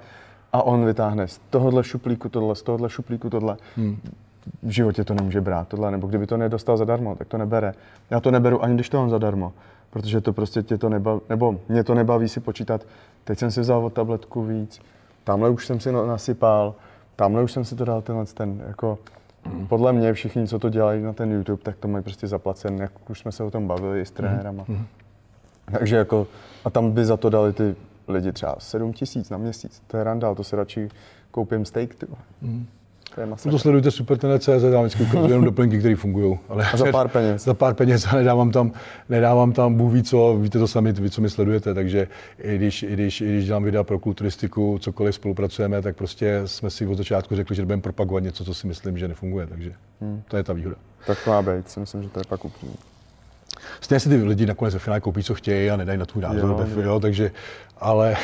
a 0.58 0.62
on 0.62 0.86
vytáhne 0.86 1.28
z 1.28 1.40
tohohle 1.50 1.84
šuplíku 1.84 2.30
tohle, 2.30 2.56
z 2.56 2.62
tohohle 2.62 2.90
šuplíku 2.90 3.30
tohle. 3.30 3.58
Hmm. 3.76 3.98
V 4.64 4.70
životě 4.70 5.04
to 5.04 5.14
nemůže 5.14 5.42
brát 5.42 5.68
tohle, 5.68 5.92
nebo 5.92 6.08
kdyby 6.08 6.28
to 6.28 6.38
nedostal 6.38 6.78
zadarmo, 6.78 7.16
tak 7.16 7.28
to 7.28 7.38
nebere. 7.38 7.74
Já 8.10 8.20
to 8.20 8.32
neberu 8.32 8.64
ani 8.64 8.76
když 8.76 8.90
to 8.90 8.98
mám 8.98 9.10
zadarmo, 9.10 9.54
protože 9.90 10.22
to 10.22 10.34
prostě 10.34 10.64
tě 10.64 10.78
to 10.78 10.90
nebaví, 10.90 11.22
nebo 11.30 11.60
mě 11.70 11.84
to 11.84 11.94
nebaví 11.94 12.30
si 12.30 12.40
počítat, 12.40 12.82
teď 13.24 13.40
jsem 13.40 13.52
si 13.52 13.62
vzal 13.62 13.86
o 13.86 13.90
tabletku 13.90 14.44
víc, 14.44 14.82
tamhle 15.24 15.50
už 15.50 15.66
jsem 15.66 15.80
si 15.80 15.92
nasypal, 15.92 16.76
tamhle 17.16 17.44
už 17.44 17.52
jsem 17.52 17.66
si 17.66 17.76
to 17.76 17.86
dal 17.86 18.02
tenhle 18.02 18.26
ten, 18.26 18.64
jako 18.68 18.98
hmm. 19.44 19.68
podle 19.68 19.94
mě 19.94 20.14
všichni, 20.14 20.48
co 20.48 20.60
to 20.60 20.70
dělají 20.70 21.04
na 21.04 21.14
ten 21.14 21.32
YouTube, 21.32 21.64
tak 21.64 21.76
to 21.78 21.88
mají 21.88 22.04
prostě 22.04 22.28
zaplacen, 22.28 22.78
jak 22.78 23.10
už 23.10 23.20
jsme 23.20 23.32
se 23.32 23.44
o 23.44 23.52
tom 23.52 23.68
bavili 23.68 24.02
i 24.02 24.06
s 24.06 24.12
trenérama. 24.12 24.64
Hmm. 24.68 24.86
Takže 25.72 25.96
jako, 25.96 26.28
a 26.66 26.70
tam 26.70 26.92
by 26.92 27.06
za 27.06 27.18
to 27.18 27.30
dali 27.30 27.54
ty 27.54 27.76
lidi 28.08 28.32
třeba 28.32 28.56
7 28.60 28.94
tisíc 28.94 29.30
na 29.30 29.38
měsíc. 29.38 29.82
To 29.88 29.98
je 29.98 30.04
randál, 30.04 30.36
to 30.36 30.44
si 30.44 30.56
radši 30.56 30.90
koupím 31.32 31.66
steak. 31.66 31.96
Ty. 31.96 32.06
Mm. 32.42 32.66
To 33.16 33.22
je 33.22 33.28
No 33.28 33.32
masakr. 33.32 33.52
to 33.52 33.60
sledujte 33.60 33.92
supertene.cz, 33.92 34.48
já 34.72 34.82
vždycky 34.82 35.04
ukazuju 35.04 35.28
jenom 35.30 35.46
doplňky, 35.52 35.80
které 35.80 35.96
fungují. 35.96 36.40
Ale 36.50 36.66
A 36.74 36.78
za 36.78 36.86
pár 36.92 37.08
peněz. 37.08 37.44
za 37.44 37.54
pár 37.54 37.74
peněz 37.74 38.06
a 38.08 38.16
nedávám 38.16 38.52
tam, 38.52 38.72
nedávám 39.10 39.52
tam 39.52 39.76
Bůh 39.76 39.94
ví 39.94 40.04
co, 40.04 40.38
víte 40.42 40.60
to 40.60 40.68
sami, 40.68 40.92
vy, 40.92 41.10
co 41.10 41.22
mi 41.22 41.30
sledujete, 41.30 41.74
takže 41.74 42.08
i 42.40 42.56
když, 42.56 42.84
i 42.84 42.94
když, 42.94 43.22
i 43.22 43.26
když 43.26 43.46
dělám 43.46 43.64
videa 43.64 43.84
pro 43.84 44.00
kulturistiku, 44.00 44.78
cokoliv 44.82 45.16
spolupracujeme, 45.16 45.82
tak 45.82 45.96
prostě 45.96 46.42
jsme 46.46 46.70
si 46.70 46.88
od 46.88 46.98
začátku 46.98 47.36
řekli, 47.36 47.56
že 47.56 47.66
budeme 47.66 47.82
propagovat 47.82 48.24
něco, 48.24 48.46
co 48.46 48.54
si 48.54 48.68
myslím, 48.68 48.98
že 48.98 49.08
nefunguje, 49.08 49.48
takže 49.48 49.72
Hmm. 50.02 50.22
to 50.28 50.38
je 50.38 50.44
ta 50.44 50.54
výhoda. 50.54 50.76
Tak 51.08 51.28
má 51.28 51.42
být, 51.42 51.70
si 51.70 51.80
myslím, 51.80 52.04
že 52.04 52.10
to 52.10 52.20
je 52.20 52.24
pak 52.30 52.46
upřímný. 52.46 52.76
Stejně 53.82 54.00
si 54.00 54.10
ty 54.10 54.16
lidi 54.24 54.46
nakonec 54.46 54.74
ve 54.74 54.80
finále 54.80 55.02
koupí, 55.02 55.24
co 55.24 55.36
chtějí 55.36 55.72
a 55.72 55.78
nedají 55.78 56.00
na 56.00 56.06
tvůj 56.06 56.24
názor, 56.24 56.50
Jo, 56.50 56.68
jo, 56.76 56.82
jo, 56.82 57.00
takže, 57.00 57.32
ale 57.78 58.16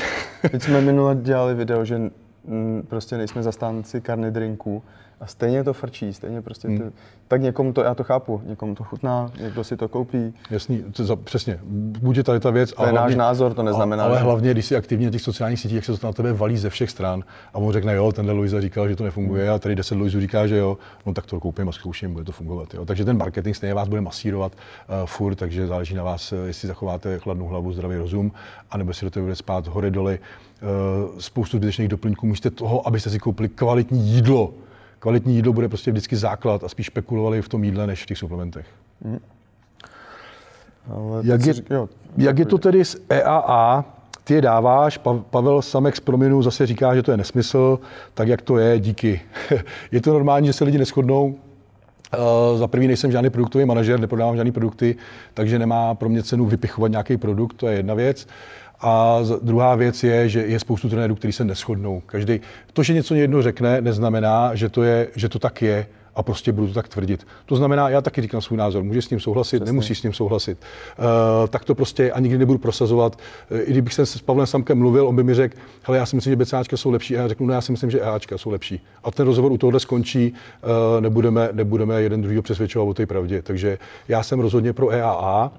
Teď 0.51 0.63
jsme 0.63 0.81
minule 0.81 1.15
dělali 1.15 1.55
video, 1.55 1.85
že 1.85 1.99
mm, 2.47 2.83
prostě 2.89 3.17
nejsme 3.17 3.43
zastánci 3.43 4.01
karny 4.01 4.31
drinků 4.31 4.83
a 5.23 5.27
stejně 5.27 5.63
to 5.63 5.73
frčí, 5.73 6.13
stejně 6.13 6.41
prostě 6.41 6.67
ty, 6.67 6.81
tak 7.27 7.41
někomu 7.41 7.73
to, 7.73 7.83
já 7.83 7.95
to 7.95 8.03
chápu, 8.03 8.41
někomu 8.45 8.75
to 8.75 8.83
chutná, 8.83 9.31
někdo 9.41 9.63
si 9.63 9.77
to 9.77 9.87
koupí, 9.87 10.33
Jasný, 10.49 10.83
to 10.91 11.03
za, 11.03 11.15
přesně. 11.15 11.59
Buď 12.01 12.17
je 12.17 12.23
tady 12.23 12.39
ta 12.39 12.49
věc. 12.49 12.73
To 12.73 12.85
je 12.85 12.93
náš 12.93 13.15
názor, 13.15 13.53
to 13.53 13.63
neznamená, 13.63 14.03
Ale 14.03 14.19
hlavně, 14.19 14.51
když 14.51 14.65
jsi 14.65 14.75
aktivní 14.75 15.05
na 15.05 15.11
těch 15.11 15.21
sociálních 15.21 15.59
sítích, 15.59 15.75
jak 15.75 15.85
se 15.85 15.97
to 15.97 16.07
na 16.07 16.13
tebe 16.13 16.33
valí 16.33 16.57
ze 16.57 16.69
všech 16.69 16.89
stran 16.89 17.23
a 17.53 17.57
on 17.57 17.73
řekne, 17.73 17.95
jo, 17.95 18.11
tenhle 18.11 18.33
Luisa 18.33 18.61
říkal, 18.61 18.89
že 18.89 18.95
to 18.95 19.03
nefunguje 19.03 19.49
a 19.49 19.59
tady 19.59 19.75
10 19.75 19.95
Luisů 19.95 20.19
říká, 20.19 20.47
že 20.47 20.57
jo, 20.57 20.77
no 21.05 21.13
tak 21.13 21.25
to 21.25 21.39
koupím 21.39 21.69
a 21.69 21.71
zkouším, 21.71 22.13
bude 22.13 22.25
to 22.25 22.31
fungovat. 22.31 22.73
Jo. 22.73 22.85
Takže 22.85 23.05
ten 23.05 23.17
marketing 23.17 23.55
stejně 23.55 23.73
vás 23.73 23.87
bude 23.87 24.01
masírovat 24.01 24.51
uh, 24.53 24.95
furt, 25.05 25.35
takže 25.35 25.67
záleží 25.67 25.95
na 25.95 26.03
vás, 26.03 26.31
eh, 26.31 26.35
jestli 26.35 26.67
zachováte 26.67 27.19
chladnou 27.19 27.47
hlavu, 27.47 27.73
zdravý 27.73 27.95
rozum, 27.95 28.31
anebo 28.71 28.93
si 28.93 29.05
do 29.05 29.11
toho 29.11 29.23
bude 29.23 29.35
spát 29.35 29.67
hory 29.67 29.91
doly. 29.91 30.19
Uh, 30.63 31.19
spoustu 31.19 31.57
zbytečných 31.57 31.87
doplňků 31.87 32.27
místo 32.27 32.51
toho, 32.51 32.87
abyste 32.87 33.09
si 33.09 33.19
koupili 33.19 33.49
kvalitní 33.49 33.99
jídlo. 33.99 34.53
Kvalitní 34.99 35.35
jídlo 35.35 35.53
bude 35.53 35.69
prostě 35.69 35.91
vždycky 35.91 36.15
základ 36.15 36.63
a 36.63 36.69
spíš 36.69 36.85
špekulovali 36.85 37.41
v 37.41 37.49
tom 37.49 37.63
jídle 37.63 37.87
než 37.87 38.03
v 38.03 38.05
těch 38.05 38.17
suplementech. 38.17 38.65
ale 40.89 41.21
Jak 41.23 41.45
je- 41.45 41.53
si 41.53 41.61
řík- 41.61 41.71
jo, 41.73 41.89
Jak 42.17 42.39
je 42.39 42.45
to 42.45 42.57
tedy 42.57 42.85
s 42.85 43.01
EAA? 43.09 43.85
Ty 44.23 44.33
je 44.33 44.41
dáváš, 44.41 44.97
Pa- 44.97 45.23
Pavel 45.29 45.61
Samek 45.61 45.95
z 45.95 45.99
Prominu 45.99 46.41
zase 46.43 46.65
říká, 46.65 46.95
že 46.95 47.03
to 47.03 47.11
je 47.11 47.17
nesmysl, 47.17 47.79
tak 48.13 48.27
jak 48.27 48.41
to 48.41 48.57
je, 48.57 48.79
díky. 48.79 49.21
je 49.91 50.01
to 50.01 50.13
normální, 50.13 50.47
že 50.47 50.53
se 50.53 50.63
lidi 50.63 50.77
neschodnou, 50.77 51.35
Uh, 52.53 52.57
za 52.59 52.67
prvý 52.67 52.87
nejsem 52.87 53.11
žádný 53.11 53.29
produktový 53.29 53.65
manažer, 53.65 53.99
neprodávám 53.99 54.35
žádný 54.35 54.51
produkty, 54.51 54.95
takže 55.33 55.59
nemá 55.59 55.95
pro 55.95 56.09
mě 56.09 56.23
cenu 56.23 56.45
vypichovat 56.45 56.91
nějaký 56.91 57.17
produkt, 57.17 57.53
to 57.53 57.67
je 57.67 57.77
jedna 57.77 57.93
věc. 57.93 58.27
A 58.83 59.19
druhá 59.41 59.75
věc 59.75 60.03
je, 60.03 60.29
že 60.29 60.41
je 60.41 60.59
spoustu 60.59 60.89
trenérů, 60.89 61.15
kteří 61.15 61.31
se 61.31 61.43
neschodnou. 61.43 62.01
Každý, 62.05 62.39
to, 62.73 62.83
že 62.83 62.93
něco 62.93 63.15
jedno 63.15 63.41
řekne, 63.41 63.81
neznamená, 63.81 64.55
že 64.55 64.69
to, 64.69 64.83
je, 64.83 65.07
že 65.15 65.29
to 65.29 65.39
tak 65.39 65.61
je 65.61 65.85
a 66.15 66.23
prostě 66.23 66.51
budu 66.51 66.67
to 66.67 66.73
tak 66.73 66.87
tvrdit. 66.87 67.27
To 67.45 67.55
znamená, 67.55 67.89
já 67.89 68.01
taky 68.01 68.21
říkám 68.21 68.41
svůj 68.41 68.57
názor, 68.57 68.83
můžeš 68.83 69.05
s 69.05 69.09
ním 69.09 69.19
souhlasit, 69.19 69.57
Přesně. 69.57 69.65
nemusíš 69.65 69.99
s 69.99 70.03
ním 70.03 70.13
souhlasit. 70.13 70.57
Uh, 70.99 71.47
tak 71.47 71.65
to 71.65 71.75
prostě 71.75 72.11
a 72.11 72.19
nikdy 72.19 72.37
nebudu 72.37 72.59
prosazovat. 72.59 73.19
Uh, 73.51 73.59
I 73.59 73.71
kdybych 73.71 73.93
se 73.93 74.05
s 74.05 74.21
Pavlem 74.21 74.47
Samkem 74.47 74.77
mluvil, 74.77 75.07
on 75.07 75.15
by 75.15 75.23
mi 75.23 75.33
řekl, 75.33 75.57
hele, 75.83 75.97
já 75.97 76.05
si 76.05 76.15
myslím, 76.15 76.31
že 76.31 76.35
BCAčka 76.35 76.77
jsou 76.77 76.91
lepší, 76.91 77.17
a 77.17 77.21
já 77.21 77.27
řeknu, 77.27 77.45
no 77.45 77.53
já 77.53 77.61
si 77.61 77.71
myslím, 77.71 77.91
že 77.91 78.01
EAčka 78.01 78.37
jsou 78.37 78.49
lepší. 78.49 78.81
A 79.03 79.11
ten 79.11 79.25
rozhovor 79.25 79.51
u 79.51 79.57
tohohle 79.57 79.79
skončí, 79.79 80.33
uh, 80.33 81.01
nebudeme, 81.01 81.49
nebudeme 81.51 82.01
jeden 82.01 82.21
druhýho 82.21 82.41
přesvědčovat 82.41 82.89
o 82.89 82.93
té 82.93 83.05
pravdě. 83.05 83.41
Takže 83.41 83.77
já 84.07 84.23
jsem 84.23 84.39
rozhodně 84.39 84.73
pro 84.73 84.89
EAA, 84.89 85.51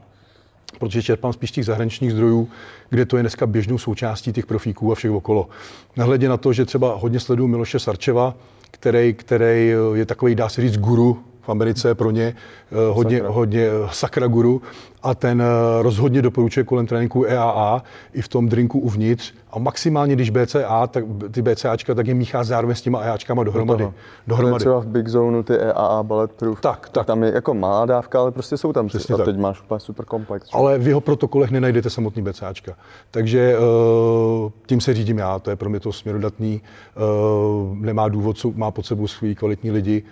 protože 0.79 1.03
čerpám 1.03 1.33
spíš 1.33 1.51
těch 1.51 1.65
zahraničních 1.65 2.13
zdrojů, 2.13 2.49
kde 2.91 3.07
to 3.07 3.17
je 3.17 3.23
dneska 3.23 3.47
běžnou 3.47 3.79
součástí 3.79 4.33
těch 4.33 4.47
profíků 4.47 4.93
a 4.93 4.95
všech 4.95 5.11
okolo. 5.11 5.49
Nahledě 5.97 6.29
na 6.29 6.37
to, 6.37 6.53
že 6.53 6.65
třeba 6.65 6.95
hodně 6.95 7.21
sleduju 7.21 7.49
Miloše 7.49 7.79
Sarčeva, 7.79 8.35
který, 8.71 9.15
který 9.15 9.73
je 9.95 10.07
takový, 10.07 10.35
dá 10.35 10.49
se 10.49 10.63
říct, 10.63 10.79
guru 10.79 11.23
v 11.41 11.49
Americe 11.49 11.95
pro 11.95 12.11
ně, 12.11 12.37
eh, 12.73 12.75
hodně, 12.93 13.17
Sakra. 13.17 13.33
hodně 13.33 13.63
eh, 13.67 13.89
sakra 13.93 14.27
guru 14.27 14.63
a 15.05 15.15
ten 15.15 15.43
eh, 15.43 15.83
rozhodně 15.83 16.23
doporučuje 16.23 16.65
kolem 16.65 16.87
tréninku 16.87 17.25
EAA 17.25 17.83
i 18.13 18.23
v 18.23 18.29
tom 18.29 18.49
drinku 18.49 18.79
uvnitř 18.79 19.33
a 19.51 19.59
maximálně, 19.59 20.15
když 20.15 20.31
BCA, 20.31 20.87
tak 20.87 21.05
ty 21.31 21.43
BCAčka, 21.43 21.95
tak 21.95 22.07
je 22.07 22.15
míchá 22.15 22.45
zároveň 22.45 22.77
s 22.77 22.83
těma 22.83 23.01
EAčkama 23.01 23.45
dohromady. 23.45 23.79
toho. 23.85 23.95
dohromady. 24.27 24.59
Třeba 24.59 24.79
v 24.81 24.87
Big 24.87 25.09
Zone 25.09 25.43
ty 25.43 25.55
EAA 25.59 26.03
Bulletproof, 26.03 26.61
Tak, 26.61 26.89
tak. 26.89 27.07
tam 27.07 27.23
je 27.23 27.33
jako 27.35 27.55
malá 27.55 27.87
dávka, 27.87 28.21
ale 28.21 28.31
prostě 28.31 28.57
jsou 28.57 28.73
tam. 28.73 28.87
Přesně 28.87 29.15
a 29.15 29.17
tak. 29.17 29.27
teď 29.27 29.37
máš 29.37 29.63
úplně 29.63 29.81
super 29.81 30.07
komplex. 30.07 30.47
že? 30.47 30.51
Ale 30.59 30.79
v 30.79 30.89
jeho 30.89 31.01
protokolech 31.01 31.51
nenajdete 31.51 31.91
samotný 31.91 32.23
BCAčka. 32.23 32.75
Takže 33.11 33.57
uh, 33.59 34.51
tím 34.67 34.81
se 34.81 34.95
řídím 34.95 35.19
já, 35.19 35.39
to 35.39 35.51
je 35.51 35.57
pro 35.57 35.71
mě 35.71 35.81
to 35.81 35.93
směrodatný. 35.93 36.61
Uh, 36.97 37.77
nemá 37.79 38.09
důvod, 38.09 38.37
má 38.55 38.71
pod 38.71 38.87
sebou 38.87 39.07
svý 39.07 39.35
kvalitní 39.35 39.71
lidi, 39.71 40.03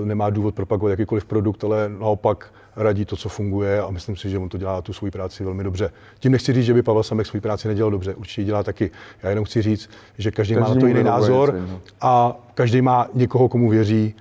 uh, 0.00 0.06
nemá 0.06 0.30
důvod 0.30 0.54
propagovat 0.54 0.90
jakýkoliv 0.90 1.24
produkt, 1.24 1.64
ale 1.64 1.90
naopak 1.98 2.50
radí 2.76 3.04
to, 3.04 3.16
co 3.16 3.28
funguje 3.28 3.82
a 3.82 3.90
myslím 3.90 4.16
si, 4.16 4.30
že 4.30 4.38
on 4.38 4.48
to 4.48 4.58
dělá 4.58 4.82
tu 4.82 4.92
svou 4.92 5.10
práci 5.10 5.44
velmi 5.44 5.64
dobře. 5.64 5.92
Tím 6.18 6.32
nechci 6.32 6.52
říct, 6.52 6.64
že 6.64 6.74
by 6.74 6.82
Pavel 6.82 7.02
Samek 7.02 7.26
svou 7.26 7.40
práci 7.40 7.68
nedělal 7.68 7.90
dobře, 7.90 8.14
určitě 8.14 8.44
dělá 8.44 8.62
taky. 8.62 8.90
Já 9.22 9.30
jenom 9.30 9.44
chci 9.44 9.62
říct, 9.62 9.90
že 10.18 10.30
každý, 10.30 10.54
má 10.54 10.60
na 10.60 10.66
Každý 10.66 10.80
to 10.80 10.86
jiný 10.86 11.02
názor 11.04 11.54
jiného. 11.54 11.80
a 12.00 12.36
každý 12.54 12.82
má 12.82 13.08
někoho, 13.14 13.48
komu 13.48 13.70
věří 13.70 14.14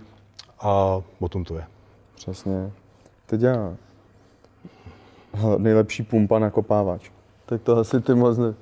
a 0.59 1.01
o 1.19 1.29
tom 1.29 1.43
to 1.43 1.55
je. 1.55 1.63
Přesně. 2.15 2.71
Teď 3.25 3.41
já. 3.41 3.73
Nejlepší 5.57 6.03
pumpa 6.03 6.39
na 6.39 6.49
kopávač. 6.49 7.09
Tak 7.45 7.61
to 7.61 7.77
asi 7.77 8.01
ty 8.01 8.15
moc 8.15 8.37
ne... 8.37 8.53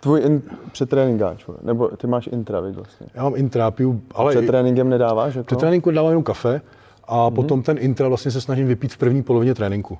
Tvůj 0.00 0.20
in... 0.20 0.42
přetréninkáč, 0.72 1.46
nebo 1.62 1.88
ty 1.88 2.06
máš 2.06 2.28
intra, 2.32 2.60
vlastně. 2.60 3.06
Já 3.14 3.22
mám 3.22 3.36
intrápiu, 3.36 4.02
ale 4.14 4.32
Před 4.32 4.46
tréninkem 4.46 4.88
nedáváš, 4.88 5.34
jako? 5.34 5.46
Před 5.46 5.58
tréninku 5.58 5.90
dávám 5.90 6.10
jenom 6.10 6.22
kafe 6.22 6.60
a 7.08 7.30
potom 7.30 7.62
ten 7.62 7.76
intra 7.80 8.08
vlastně 8.08 8.30
se 8.30 8.40
snažím 8.40 8.66
vypít 8.66 8.92
v 8.92 8.98
první 8.98 9.22
polovině 9.22 9.54
tréninku. 9.54 9.98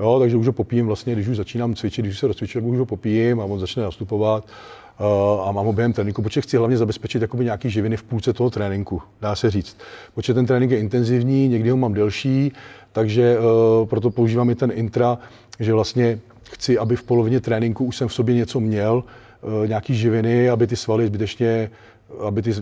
Jo, 0.00 0.18
takže 0.20 0.36
už 0.36 0.46
ho 0.46 0.52
popijím 0.52 0.86
vlastně, 0.86 1.12
když 1.12 1.28
už 1.28 1.36
začínám 1.36 1.74
cvičit, 1.74 2.04
když 2.04 2.14
už 2.14 2.20
se 2.20 2.26
rozcvičil, 2.26 2.64
už 2.64 2.78
ho 2.78 2.86
popijím 2.86 3.40
a 3.40 3.44
on 3.44 3.60
začne 3.60 3.82
nastupovat 3.82 4.44
uh, 5.00 5.48
a 5.48 5.52
mám 5.52 5.66
ho 5.66 5.72
během 5.72 5.92
tréninku, 5.92 6.22
protože 6.22 6.40
chci 6.40 6.56
hlavně 6.56 6.76
zabezpečit 6.76 7.22
jakoby 7.22 7.44
nějaký 7.44 7.70
živiny 7.70 7.96
v 7.96 8.02
půlce 8.02 8.32
toho 8.32 8.50
tréninku, 8.50 9.02
dá 9.20 9.36
se 9.36 9.50
říct. 9.50 9.76
Protože 10.14 10.34
ten 10.34 10.46
trénink 10.46 10.72
je 10.72 10.78
intenzivní, 10.78 11.48
někdy 11.48 11.70
ho 11.70 11.76
mám 11.76 11.94
delší, 11.94 12.52
takže 12.92 13.38
uh, 13.38 13.88
proto 13.88 14.10
používám 14.10 14.50
i 14.50 14.54
ten 14.54 14.70
intra, 14.74 15.18
že 15.60 15.72
vlastně 15.72 16.20
chci, 16.50 16.78
aby 16.78 16.96
v 16.96 17.02
polovině 17.02 17.40
tréninku 17.40 17.84
už 17.84 17.96
jsem 17.96 18.08
v 18.08 18.14
sobě 18.14 18.34
něco 18.34 18.60
měl, 18.60 19.04
uh, 19.42 19.68
nějaký 19.68 19.94
živiny, 19.94 20.50
aby 20.50 20.66
ty 20.66 20.76
svaly 20.76 21.06
zbytečně 21.06 21.70
aby 22.26 22.42
ty 22.42 22.52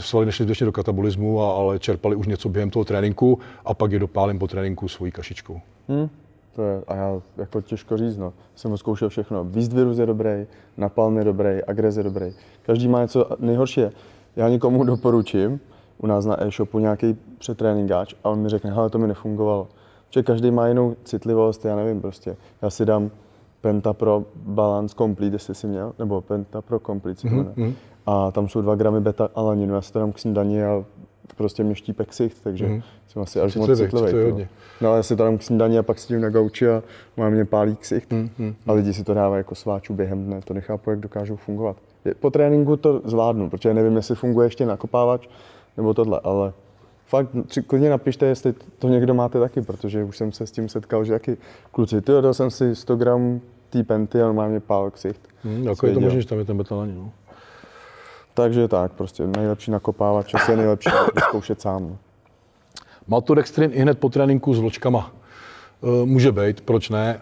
svaly 0.00 0.26
nešly 0.26 0.44
zbytečně 0.44 0.66
do 0.66 0.72
katabolismu, 0.72 1.42
a, 1.42 1.56
ale 1.56 1.78
čerpali 1.78 2.16
už 2.16 2.26
něco 2.26 2.48
během 2.48 2.70
toho 2.70 2.84
tréninku 2.84 3.38
a 3.64 3.74
pak 3.74 3.92
je 3.92 3.98
dopálím 3.98 4.38
po 4.38 4.48
tréninku 4.48 4.88
svojí 4.88 5.12
kašičkou. 5.12 5.60
Hm? 5.88 6.08
To 6.56 6.62
je, 6.62 6.82
a 6.88 6.94
já 6.94 7.20
jako 7.36 7.60
těžko 7.60 7.96
říct, 7.96 8.16
no. 8.16 8.32
Jsem 8.54 8.70
ho 8.70 8.78
zkoušel 8.78 9.08
všechno. 9.08 9.44
Beast 9.44 9.72
virus 9.72 9.98
je 9.98 10.06
dobrý, 10.06 10.46
napalm 10.76 11.18
je 11.18 11.24
dobrý, 11.24 11.64
agrez 11.66 11.96
je 11.96 12.02
dobrý. 12.02 12.32
Každý 12.62 12.88
má 12.88 13.02
něco 13.02 13.26
nejhorší. 13.38 13.80
je, 13.80 13.92
Já 14.36 14.48
někomu 14.48 14.84
doporučím 14.94 15.60
u 15.98 16.06
nás 16.06 16.26
na 16.26 16.42
e-shopu 16.42 16.78
nějaký 16.78 17.16
přetréninkáč 17.38 18.14
a 18.24 18.28
on 18.28 18.38
mi 18.38 18.48
řekne, 18.48 18.72
hele, 18.72 18.90
to 18.90 18.98
mi 18.98 19.06
nefungovalo. 19.06 19.68
Že 20.10 20.22
každý 20.22 20.50
má 20.50 20.68
jinou 20.68 20.96
citlivost, 21.04 21.64
já 21.64 21.76
nevím 21.76 22.00
prostě. 22.00 22.36
Já 22.62 22.70
si 22.70 22.84
dám 22.84 23.10
Penta 23.60 23.92
Pro 23.92 24.24
Balance 24.36 24.94
Complete, 24.98 25.34
jestli 25.34 25.54
jsi 25.54 25.66
měl, 25.66 25.92
nebo 25.98 26.20
Penta 26.20 26.62
Pro 26.62 26.78
Complete 26.78 27.20
si 27.20 27.28
mm-hmm. 27.28 27.74
Mhm. 28.06 28.16
A 28.16 28.30
tam 28.30 28.48
jsou 28.48 28.60
2 28.62 28.74
gramy 28.74 29.00
beta 29.00 29.28
alaninu, 29.34 29.74
já 29.74 29.80
si 29.80 29.92
to 29.92 29.98
dám 29.98 30.12
k 30.12 30.18
snídani 30.18 30.64
a 30.64 30.84
prostě 31.36 31.64
mě 31.64 31.74
štípe 31.74 32.04
ksicht, 32.04 32.36
takže 32.42 32.66
mm-hmm. 32.66 32.82
jsem 33.08 33.22
asi 33.22 33.40
až 33.40 33.56
moc 33.56 33.66
Citlivý, 33.66 33.90
citlivý. 33.90 34.06
citlivý 34.06 34.24
to. 34.24 34.30
hodně. 34.30 34.48
No 34.80 34.88
ale 34.88 34.96
já 34.96 35.02
si 35.02 35.16
to 35.16 35.24
dám 35.24 35.38
k 35.38 35.42
snídani 35.42 35.78
a 35.78 35.82
pak 35.82 35.98
sedím 35.98 36.20
na 36.20 36.30
gauči 36.30 36.68
a 36.68 36.82
mám 37.16 37.32
mě 37.32 37.44
pálí 37.44 37.76
ksicht. 37.76 38.12
Mm, 38.12 38.30
mm, 38.38 38.54
A 38.66 38.72
lidi 38.72 38.94
si 38.94 39.04
to 39.04 39.14
dávají 39.14 39.40
jako 39.40 39.54
sváčů 39.54 39.94
během 39.94 40.24
dne, 40.24 40.40
to 40.44 40.54
nechápu, 40.54 40.90
jak 40.90 41.00
dokážou 41.00 41.36
fungovat. 41.36 41.76
Po 42.20 42.30
tréninku 42.30 42.76
to 42.76 43.00
zvládnu, 43.04 43.50
protože 43.50 43.74
nevím, 43.74 43.96
jestli 43.96 44.14
funguje 44.14 44.46
ještě 44.46 44.66
nakopávač 44.66 45.28
nebo 45.76 45.94
tohle, 45.94 46.20
ale 46.24 46.52
fakt 47.06 47.28
tři, 47.46 47.62
klidně 47.62 47.90
napište, 47.90 48.26
jestli 48.26 48.54
to 48.78 48.88
někdo 48.88 49.14
máte 49.14 49.40
taky, 49.40 49.62
protože 49.62 50.04
už 50.04 50.16
jsem 50.16 50.32
se 50.32 50.46
s 50.46 50.50
tím 50.50 50.68
setkal, 50.68 51.04
že 51.04 51.12
jaký 51.12 51.36
kluci, 51.70 52.00
ty 52.00 52.12
dal 52.20 52.34
jsem 52.34 52.50
si 52.50 52.76
100 52.76 52.96
gramů 52.96 53.40
té 53.70 53.82
penty 53.84 54.22
a 54.22 54.24
normálně 54.24 54.60
pál 54.60 54.90
ksicht. 54.90 55.28
Hmm, 55.44 55.64
jako 55.64 55.86
je 55.86 55.94
to 55.94 56.00
možné, 56.00 56.20
že 56.20 56.26
tam 56.26 56.38
je 56.38 56.44
ten 56.44 56.56
betalanin. 56.56 56.96
No. 56.96 57.12
Takže 58.34 58.68
tak, 58.68 58.92
prostě 58.92 59.26
nejlepší 59.26 59.70
nakopávač, 59.70 60.34
asi 60.34 60.50
je 60.50 60.56
nejlepší 60.56 60.90
zkoušet 61.28 61.60
sám. 61.60 61.82
no. 61.82 61.98
Maltodextrin 63.06 63.70
i 63.74 63.80
hned 63.80 63.98
po 63.98 64.08
tréninku 64.08 64.54
s 64.54 64.58
vločkama. 64.58 65.12
Uh, 65.82 66.06
může 66.06 66.32
být, 66.32 66.60
proč 66.60 66.88
ne? 66.88 67.20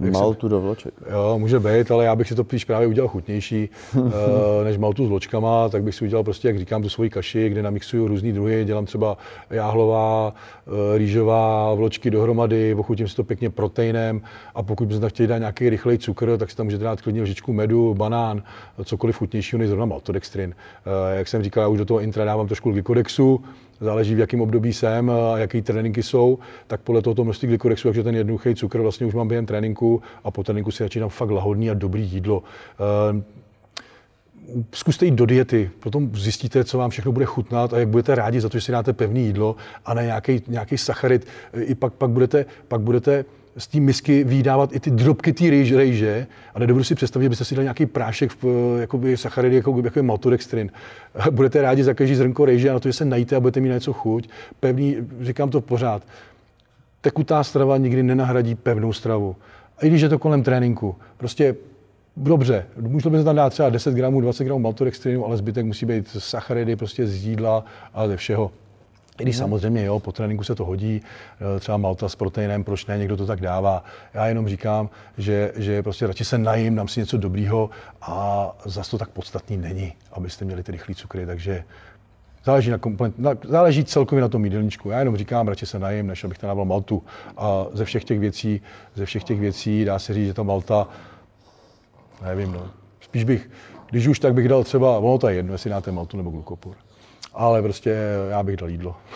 Uh, 0.00 0.10
maltu 0.10 0.48
do 0.48 0.60
vloček. 0.60 0.94
Jo, 1.10 1.38
může 1.38 1.60
být, 1.60 1.90
ale 1.90 2.04
já 2.04 2.16
bych 2.16 2.28
si 2.28 2.34
to 2.34 2.44
spíš 2.44 2.64
právě 2.64 2.88
udělal 2.88 3.08
chutnější 3.08 3.68
uh, 3.94 4.10
než 4.64 4.78
maltu 4.78 5.06
s 5.06 5.08
vločkama, 5.08 5.68
tak 5.68 5.82
bych 5.82 5.94
si 5.94 6.04
udělal 6.04 6.24
prostě, 6.24 6.48
jak 6.48 6.58
říkám, 6.58 6.82
tu 6.82 6.88
svoji 6.88 7.10
kaši, 7.10 7.48
kde 7.48 7.62
namixuju 7.62 8.08
různý 8.08 8.32
druhy, 8.32 8.64
dělám 8.64 8.86
třeba 8.86 9.16
jáhlová, 9.50 10.34
uh, 10.66 10.72
rýžová, 10.98 11.74
vločky 11.74 12.10
dohromady, 12.10 12.74
ochutím 12.74 13.08
si 13.08 13.16
to 13.16 13.24
pěkně 13.24 13.50
proteinem 13.50 14.20
a 14.54 14.62
pokud 14.62 14.88
byste 14.88 15.08
chtěli 15.08 15.26
dát 15.26 15.38
nějaký 15.38 15.70
rychlej 15.70 15.98
cukr, 15.98 16.36
tak 16.38 16.50
si 16.50 16.56
tam 16.56 16.66
můžete 16.66 16.84
dát 16.84 17.00
klidně 17.00 17.22
lžičku 17.22 17.52
medu, 17.52 17.94
banán, 17.94 18.42
cokoliv 18.84 19.16
chutnějšího 19.16 19.58
než 19.58 19.68
zrovna 19.68 19.86
maltodextrin. 19.86 20.50
Uh, 20.50 21.18
jak 21.18 21.28
jsem 21.28 21.42
říkal, 21.42 21.62
já 21.62 21.68
už 21.68 21.78
do 21.78 21.84
toho 21.84 22.00
intra 22.00 22.24
dávám 22.24 22.46
trošku 22.46 22.70
glikodexu, 22.70 23.44
záleží 23.82 24.14
v 24.14 24.18
jakém 24.18 24.40
období 24.40 24.72
jsem 24.72 25.10
a 25.10 25.38
jaký 25.38 25.62
tréninky 25.62 26.02
jsou, 26.02 26.38
tak 26.66 26.80
podle 26.80 27.02
tohoto 27.02 27.24
množství 27.24 27.48
glikorexu, 27.48 27.88
takže 27.88 28.02
ten 28.02 28.16
jednoduchý 28.16 28.54
cukr 28.54 28.80
vlastně 28.80 29.06
už 29.06 29.14
mám 29.14 29.28
během 29.28 29.46
tréninku 29.46 30.02
a 30.24 30.30
po 30.30 30.42
tréninku 30.42 30.70
si 30.70 30.82
začínám 30.82 31.08
fakt 31.08 31.30
lahodný 31.30 31.70
a 31.70 31.74
dobrý 31.74 32.02
jídlo. 32.02 32.42
Ehm, 33.10 33.24
zkuste 34.74 35.04
jít 35.04 35.14
do 35.14 35.26
diety, 35.26 35.70
potom 35.80 36.10
zjistíte, 36.14 36.64
co 36.64 36.78
vám 36.78 36.90
všechno 36.90 37.12
bude 37.12 37.24
chutnat 37.24 37.74
a 37.74 37.78
jak 37.78 37.88
budete 37.88 38.14
rádi 38.14 38.40
za 38.40 38.48
to, 38.48 38.58
že 38.58 38.64
si 38.64 38.72
dáte 38.72 38.92
pevné 38.92 39.20
jídlo 39.20 39.56
a 39.84 39.94
ne 39.94 40.02
nějaký, 40.02 40.42
nějaký 40.48 40.78
sacharid. 40.78 41.26
I 41.60 41.74
pak, 41.74 41.92
pak 41.92 42.10
budete, 42.10 42.46
pak 42.68 42.80
budete 42.80 43.24
z 43.56 43.66
té 43.66 43.80
misky 43.80 44.24
vydávat 44.24 44.72
i 44.72 44.80
ty 44.80 44.90
drobky 44.90 45.32
té 45.32 45.50
rejže, 45.50 45.76
rejže 45.76 46.26
a 46.54 46.58
nedovedu 46.58 46.84
si 46.84 46.94
představit, 46.94 47.24
že 47.24 47.28
byste 47.28 47.44
si 47.44 47.54
dali 47.54 47.64
nějaký 47.64 47.86
prášek, 47.86 48.32
v, 48.42 48.76
jakoby 48.80 49.16
sacharidy, 49.16 49.56
jako, 49.56 49.82
jako 49.84 49.98
je 49.98 50.02
maltodextrin. 50.02 50.70
Budete 51.30 51.62
rádi 51.62 51.84
za 51.84 51.94
každý 51.94 52.14
zrnko 52.14 52.44
rejže 52.44 52.70
a 52.70 52.72
na 52.72 52.80
to, 52.80 52.88
že 52.88 52.92
se 52.92 53.04
najíte 53.04 53.36
a 53.36 53.40
budete 53.40 53.60
mít 53.60 53.68
něco 53.68 53.92
chuť. 53.92 54.28
Pevný, 54.60 54.96
říkám 55.20 55.50
to 55.50 55.60
pořád, 55.60 56.02
tekutá 57.00 57.44
strava 57.44 57.76
nikdy 57.76 58.02
nenahradí 58.02 58.54
pevnou 58.54 58.92
stravu. 58.92 59.36
A 59.78 59.86
i 59.86 59.88
když 59.88 60.02
je 60.02 60.08
to 60.08 60.18
kolem 60.18 60.42
tréninku, 60.42 60.96
prostě 61.16 61.54
dobře, 62.16 62.66
můžete 62.76 63.10
by 63.10 63.24
tam 63.24 63.36
dát 63.36 63.50
třeba 63.50 63.70
10 63.70 63.94
gramů, 63.94 64.20
20 64.20 64.44
gramů 64.44 64.58
maltodextrinu, 64.58 65.26
ale 65.26 65.36
zbytek 65.36 65.66
musí 65.66 65.86
být 65.86 66.08
sacharidy 66.18 66.76
prostě 66.76 67.06
z 67.06 67.24
jídla 67.24 67.64
a 67.94 68.08
ze 68.08 68.16
všeho. 68.16 68.50
I 69.20 69.22
když 69.22 69.36
mhm. 69.36 69.42
samozřejmě, 69.42 69.84
jo, 69.84 70.00
po 70.00 70.12
tréninku 70.12 70.44
se 70.44 70.54
to 70.54 70.64
hodí, 70.64 71.02
eh, 71.56 71.60
třeba 71.60 71.76
malta 71.76 72.08
s 72.08 72.16
proteinem, 72.16 72.64
proč 72.64 72.86
ne, 72.86 72.98
někdo 72.98 73.16
to 73.16 73.26
tak 73.26 73.40
dává. 73.40 73.84
Já 74.14 74.26
jenom 74.26 74.48
říkám, 74.48 74.90
že, 75.18 75.52
že 75.56 75.82
prostě 75.82 76.06
radši 76.06 76.24
se 76.24 76.38
najím, 76.38 76.74
dám 76.74 76.88
si 76.88 77.00
něco 77.00 77.16
dobrýho 77.16 77.70
a 78.02 78.48
zase 78.64 78.90
to 78.90 78.98
tak 78.98 79.08
podstatný 79.08 79.56
není, 79.56 79.92
abyste 80.12 80.44
měli 80.44 80.62
ty 80.62 80.72
rychlé 80.72 80.94
cukry, 80.94 81.26
takže 81.26 81.64
Záleží, 82.44 82.70
na 82.70 82.78
komplet, 82.78 83.18
na, 83.18 83.30
záleží 83.48 83.84
celkově 83.84 84.22
na 84.22 84.28
tom 84.28 84.44
jídelníčku. 84.44 84.90
Já 84.90 84.98
jenom 84.98 85.16
říkám, 85.16 85.48
radši 85.48 85.66
se 85.66 85.78
najím, 85.78 86.06
než 86.06 86.24
abych 86.24 86.38
tam 86.38 86.48
dával 86.48 86.64
maltu. 86.64 87.02
A 87.36 87.66
ze 87.72 87.84
všech 87.84 88.04
těch 88.04 88.20
věcí, 88.20 88.60
ze 88.94 89.06
všech 89.06 89.24
těch 89.24 89.40
věcí 89.40 89.84
dá 89.84 89.98
se 89.98 90.14
říct, 90.14 90.26
že 90.26 90.34
ta 90.34 90.42
malta, 90.42 90.88
nevím, 92.24 92.52
no. 92.52 92.70
Spíš 93.00 93.24
bych, 93.24 93.50
když 93.90 94.06
už 94.06 94.18
tak 94.18 94.34
bych 94.34 94.48
dal 94.48 94.64
třeba, 94.64 94.98
ono 94.98 95.18
to 95.18 95.28
je 95.28 95.34
jedno, 95.34 95.54
jestli 95.54 95.70
dáte 95.70 95.92
maltu 95.92 96.16
nebo 96.16 96.30
glukopur 96.30 96.74
ale 97.34 97.62
prostě 97.62 97.96
já 98.30 98.42
bych 98.42 98.56
dal 98.56 98.68
jídlo. 98.68 98.96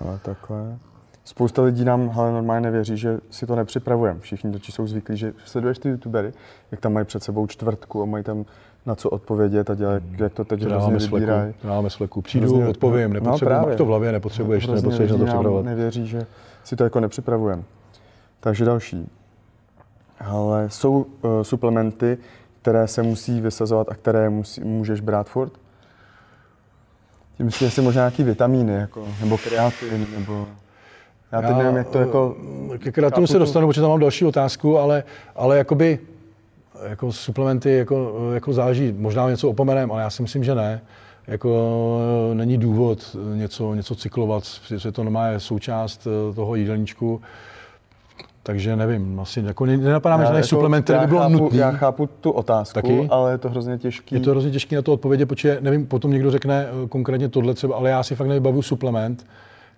Ale 0.00 0.18
takhle. 0.22 0.78
Spousta 1.24 1.62
lidí 1.62 1.84
nám 1.84 2.12
ale 2.16 2.32
normálně 2.32 2.60
nevěří, 2.60 2.96
že 2.96 3.18
si 3.30 3.46
to 3.46 3.56
nepřipravujeme. 3.56 4.20
Všichni 4.20 4.52
totiž 4.52 4.74
jsou 4.74 4.86
zvyklí, 4.86 5.16
že 5.16 5.32
sleduješ 5.44 5.78
ty 5.78 5.88
youtubery, 5.88 6.32
jak 6.70 6.80
tam 6.80 6.92
mají 6.92 7.06
před 7.06 7.22
sebou 7.22 7.46
čtvrtku 7.46 8.02
a 8.02 8.04
mají 8.04 8.24
tam 8.24 8.44
na 8.86 8.94
co 8.94 9.10
odpovědět 9.10 9.70
a 9.70 9.74
dělat, 9.74 10.02
hmm. 10.02 10.16
jak 10.18 10.32
to 10.32 10.44
teď 10.44 10.62
hrozně 10.62 10.96
vybírají. 10.96 11.54
Dáváme 11.64 11.90
sleku. 11.90 12.22
Přijdu, 12.22 12.46
hrozně, 12.46 12.66
odpovím, 12.68 13.12
nepotřebuji, 13.12 13.68
no, 13.68 13.76
to 13.76 13.84
v 13.84 13.88
hlavě 13.88 14.12
nepotřebuješ, 14.12 14.66
no, 14.66 14.74
nepotřebuješ 14.74 15.10
na 15.10 15.18
to 15.18 15.24
připravovat. 15.24 15.64
nevěří, 15.64 16.06
že 16.06 16.26
si 16.64 16.76
to 16.76 16.84
jako 16.84 17.00
nepřipravujeme. 17.00 17.62
Takže 18.40 18.64
další. 18.64 19.10
Ale 20.20 20.70
jsou 20.70 21.06
uh, 21.22 21.42
suplementy, 21.42 22.18
které 22.62 22.88
se 22.88 23.02
musí 23.02 23.40
vysazovat 23.40 23.88
a 23.90 23.94
které 23.94 24.30
musí, 24.30 24.64
můžeš 24.64 25.00
brát 25.00 25.28
furt? 25.28 25.52
Tím 27.40 27.46
myslím, 27.46 27.66
jestli 27.66 27.82
možná 27.82 28.02
nějaký 28.02 28.22
vitamíny, 28.22 28.72
jako, 28.72 29.08
nebo 29.20 29.38
kreatin, 29.38 30.06
nebo... 30.18 30.46
Já 31.32 31.42
teď 31.42 31.56
nevím, 31.56 31.76
jak 31.76 31.88
to 31.88 31.98
jako... 31.98 32.36
Ke 32.78 32.92
kreatinu 32.92 33.26
se 33.26 33.38
dostanu, 33.38 33.68
protože 33.68 33.80
tam 33.80 33.90
mám 33.90 34.00
další 34.00 34.24
otázku, 34.24 34.78
ale, 34.78 35.04
ale 35.36 35.58
jakoby 35.58 35.98
jako 36.88 37.12
suplementy 37.12 37.76
jako, 37.76 38.14
jako 38.34 38.52
záleží, 38.52 38.94
možná 38.98 39.30
něco 39.30 39.48
opomenem, 39.48 39.92
ale 39.92 40.02
já 40.02 40.10
si 40.10 40.22
myslím, 40.22 40.44
že 40.44 40.54
ne. 40.54 40.80
Jako 41.26 42.00
není 42.34 42.58
důvod 42.58 43.16
něco, 43.34 43.74
něco 43.74 43.94
cyklovat, 43.94 44.44
protože 44.62 44.92
to 44.92 45.04
je 45.26 45.40
součást 45.40 46.08
toho 46.34 46.54
jídelníčku. 46.54 47.22
Takže 48.50 48.76
nevím, 48.76 49.20
asi 49.20 49.40
jako 49.46 49.66
nenapadá 49.66 50.16
mi 50.16 50.22
žádný 50.22 50.36
jako, 50.36 50.48
suplement, 50.48 50.84
který 50.84 50.98
by 50.98 51.06
bylo 51.06 51.20
chápu, 51.20 51.32
nutný. 51.32 51.58
Já 51.58 51.70
chápu 51.70 52.08
tu 52.20 52.30
otázku, 52.30 52.74
Taky? 52.74 53.08
ale 53.10 53.32
je 53.32 53.38
to 53.38 53.50
hrozně 53.50 53.78
těžké. 53.78 54.16
Je 54.16 54.20
to 54.20 54.30
hrozně 54.30 54.50
těžké 54.50 54.76
na 54.76 54.82
to 54.82 54.92
odpovědět, 54.92 55.26
protože 55.26 55.58
nevím, 55.60 55.86
potom 55.86 56.10
někdo 56.10 56.30
řekne 56.30 56.66
eh, 56.66 56.88
konkrétně 56.88 57.28
tohle 57.28 57.54
třeba, 57.54 57.76
ale 57.76 57.90
já 57.90 58.02
si 58.02 58.14
fakt 58.14 58.26
nevybavuju 58.26 58.62
suplement, 58.62 59.26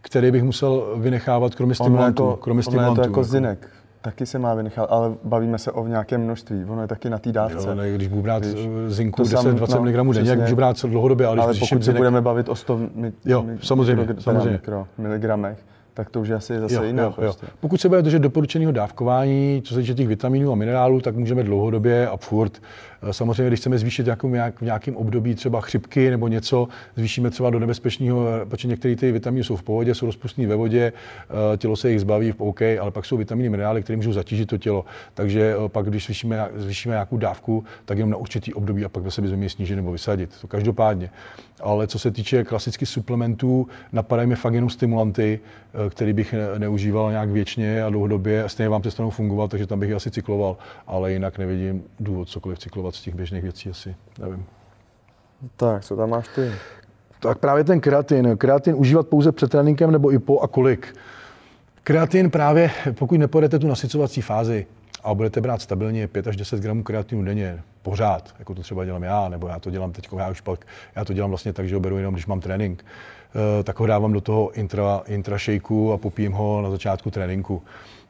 který 0.00 0.30
bych 0.30 0.42
musel 0.42 0.94
vynechávat 0.96 1.54
kromě 1.54 1.74
stimulantů. 1.74 2.22
Jako, 2.22 2.36
kromě 2.36 2.62
stimulantů, 2.62 3.00
je 3.00 3.04
to 3.04 3.10
jako, 3.10 3.20
jako 3.20 3.24
zinek. 3.24 3.68
Taky 4.00 4.26
se 4.26 4.38
má 4.38 4.54
vynechat, 4.54 4.86
ale 4.90 5.14
bavíme 5.24 5.58
se 5.58 5.72
o 5.72 5.86
nějakém 5.86 6.20
množství. 6.20 6.64
Ono 6.64 6.82
je 6.82 6.88
taky 6.88 7.10
na 7.10 7.18
té 7.18 7.32
dávce. 7.32 7.68
Jo, 7.68 7.74
ne, 7.74 7.94
když 7.94 8.08
budu 8.08 8.22
brát 8.22 8.42
když, 8.42 8.68
eh, 8.86 8.90
zinku 8.90 9.22
10-20 9.22 9.74
no, 9.74 10.04
mg 10.04 10.14
denně, 10.14 10.30
jak 10.30 10.40
můžu 10.40 10.56
brát 10.56 10.84
dlouhodobě. 10.84 11.26
Ale, 11.26 11.42
ale 11.42 11.54
pokud 11.54 11.78
se 11.78 11.84
zinek... 11.84 11.96
budeme 11.96 12.20
bavit 12.20 12.48
o 12.48 12.54
100 12.54 12.78
mi, 12.94 13.12
jo, 13.24 13.44
samozřejmě, 13.62 14.06
samozřejmě. 14.18 14.50
Mikro, 14.50 14.86
miligramech, 14.98 15.58
tak 15.94 16.10
to 16.10 16.20
už 16.20 16.28
je 16.28 16.34
asi 16.34 16.60
zase 16.60 16.74
jo, 16.74 16.82
jiná. 16.82 17.02
Jo, 17.02 17.12
prostě. 17.16 17.46
jo. 17.46 17.52
Pokud 17.60 17.80
se 17.80 17.88
bude 17.88 18.02
držet 18.02 18.18
doporučeného 18.18 18.72
dávkování, 18.72 19.62
co 19.64 19.74
se 19.74 19.80
týče 19.80 19.94
těch 19.94 20.08
vitaminů 20.08 20.52
a 20.52 20.54
minerálů, 20.54 21.00
tak 21.00 21.16
můžeme 21.16 21.42
dlouhodobě 21.42 22.08
a 22.08 22.16
furt 22.16 22.62
samozřejmě, 23.10 23.46
když 23.46 23.60
chceme 23.60 23.78
zvýšit 23.78 24.06
nějakou, 24.06 24.28
nějak, 24.28 24.60
v 24.60 24.64
nějakém 24.64 24.96
období 24.96 25.34
třeba 25.34 25.60
chřipky 25.60 26.10
nebo 26.10 26.28
něco, 26.28 26.68
zvýšíme 26.96 27.30
třeba 27.30 27.50
do 27.50 27.58
nebezpečného, 27.58 28.26
eh, 28.28 28.46
protože 28.46 28.68
některé 28.68 28.96
ty 28.96 29.12
vitamíny 29.12 29.44
jsou 29.44 29.56
v 29.56 29.62
pohodě, 29.62 29.94
jsou 29.94 30.06
rozpustné 30.06 30.46
ve 30.46 30.56
vodě, 30.56 30.92
eh, 31.52 31.56
tělo 31.56 31.76
se 31.76 31.90
jich 31.90 32.00
zbaví, 32.00 32.34
OK, 32.38 32.62
ale 32.62 32.90
pak 32.90 33.04
jsou 33.04 33.16
vitamíny, 33.16 33.48
minerály, 33.48 33.82
které 33.82 33.96
můžou 33.96 34.12
zatížit 34.12 34.46
to 34.46 34.58
tělo. 34.58 34.84
Takže 35.14 35.54
pak, 35.68 35.86
když 35.86 36.04
zvýšíme, 36.04 36.48
zvýšíme 36.56 36.94
nějakou 36.94 37.16
dávku, 37.16 37.64
tak 37.84 37.98
jenom 37.98 38.10
na 38.10 38.16
určitý 38.16 38.54
období 38.54 38.84
a 38.84 38.88
pak 38.88 39.04
zase 39.04 39.22
bychom 39.22 39.42
je 39.42 39.50
snížit 39.50 39.76
nebo 39.76 39.92
vysadit. 39.92 40.30
To 40.40 40.46
každopádně. 40.46 41.10
Ale 41.60 41.86
co 41.86 41.98
se 41.98 42.10
týče 42.10 42.44
klasických 42.44 42.88
suplementů, 42.88 43.66
napadají 43.92 44.28
mi 44.28 44.36
fakt 44.36 44.54
jenom 44.54 44.70
stimulanty, 44.70 45.40
který 45.90 46.12
bych 46.12 46.34
neužíval 46.58 47.10
nějak 47.10 47.30
věčně 47.30 47.82
a 47.82 47.90
dlouhodobě 47.90 48.48
stejně 48.48 48.68
vám 48.68 48.80
přestanou 48.80 49.10
fungovat, 49.10 49.50
takže 49.50 49.66
tam 49.66 49.80
bych 49.80 49.92
asi 49.92 50.10
cykloval, 50.10 50.56
ale 50.86 51.12
jinak 51.12 51.38
nevidím 51.38 51.82
důvod 52.00 52.28
cokoliv 52.28 52.58
cyklovat 52.58 52.91
z 52.94 53.02
těch 53.02 53.14
běžných 53.14 53.42
věcí 53.42 53.70
asi, 53.70 53.96
nevím. 54.18 54.44
Tak, 55.56 55.84
co 55.84 55.96
tam 55.96 56.10
máš 56.10 56.28
ty? 56.34 56.52
Tak 57.20 57.38
právě 57.38 57.64
ten 57.64 57.80
kreatin. 57.80 58.36
Kreatin 58.36 58.74
užívat 58.74 59.08
pouze 59.08 59.32
před 59.32 59.50
tréninkem 59.50 59.90
nebo 59.90 60.12
i 60.12 60.18
po 60.18 60.40
a 60.40 60.48
kolik? 60.48 60.96
Kreatin 61.84 62.30
právě, 62.30 62.70
pokud 62.98 63.18
nepojedete 63.18 63.58
tu 63.58 63.68
nasycovací 63.68 64.20
fázi 64.20 64.66
a 65.04 65.14
budete 65.14 65.40
brát 65.40 65.62
stabilně 65.62 66.08
5 66.08 66.26
až 66.26 66.36
10 66.36 66.60
gramů 66.60 66.82
kreatinu 66.82 67.24
denně, 67.24 67.62
pořád, 67.82 68.34
jako 68.38 68.54
to 68.54 68.62
třeba 68.62 68.84
dělám 68.84 69.02
já, 69.02 69.28
nebo 69.28 69.48
já 69.48 69.58
to 69.58 69.70
dělám 69.70 69.92
teď, 69.92 70.08
já 70.18 70.30
už 70.30 70.40
pak, 70.40 70.66
já 70.96 71.04
to 71.04 71.12
dělám 71.12 71.30
vlastně 71.30 71.52
tak, 71.52 71.68
že 71.68 71.74
ho 71.74 71.80
beru 71.80 71.98
jenom, 71.98 72.14
když 72.14 72.26
mám 72.26 72.40
trénink, 72.40 72.84
eh, 72.84 73.62
tak 73.62 73.80
ho 73.80 73.86
dávám 73.86 74.12
do 74.12 74.20
toho 74.20 74.50
intra, 74.50 75.02
intra 75.06 75.38
shakeu 75.38 75.92
a 75.92 75.98
popím 75.98 76.32
ho 76.32 76.62
na 76.62 76.70
začátku 76.70 77.10
tréninku. 77.10 77.62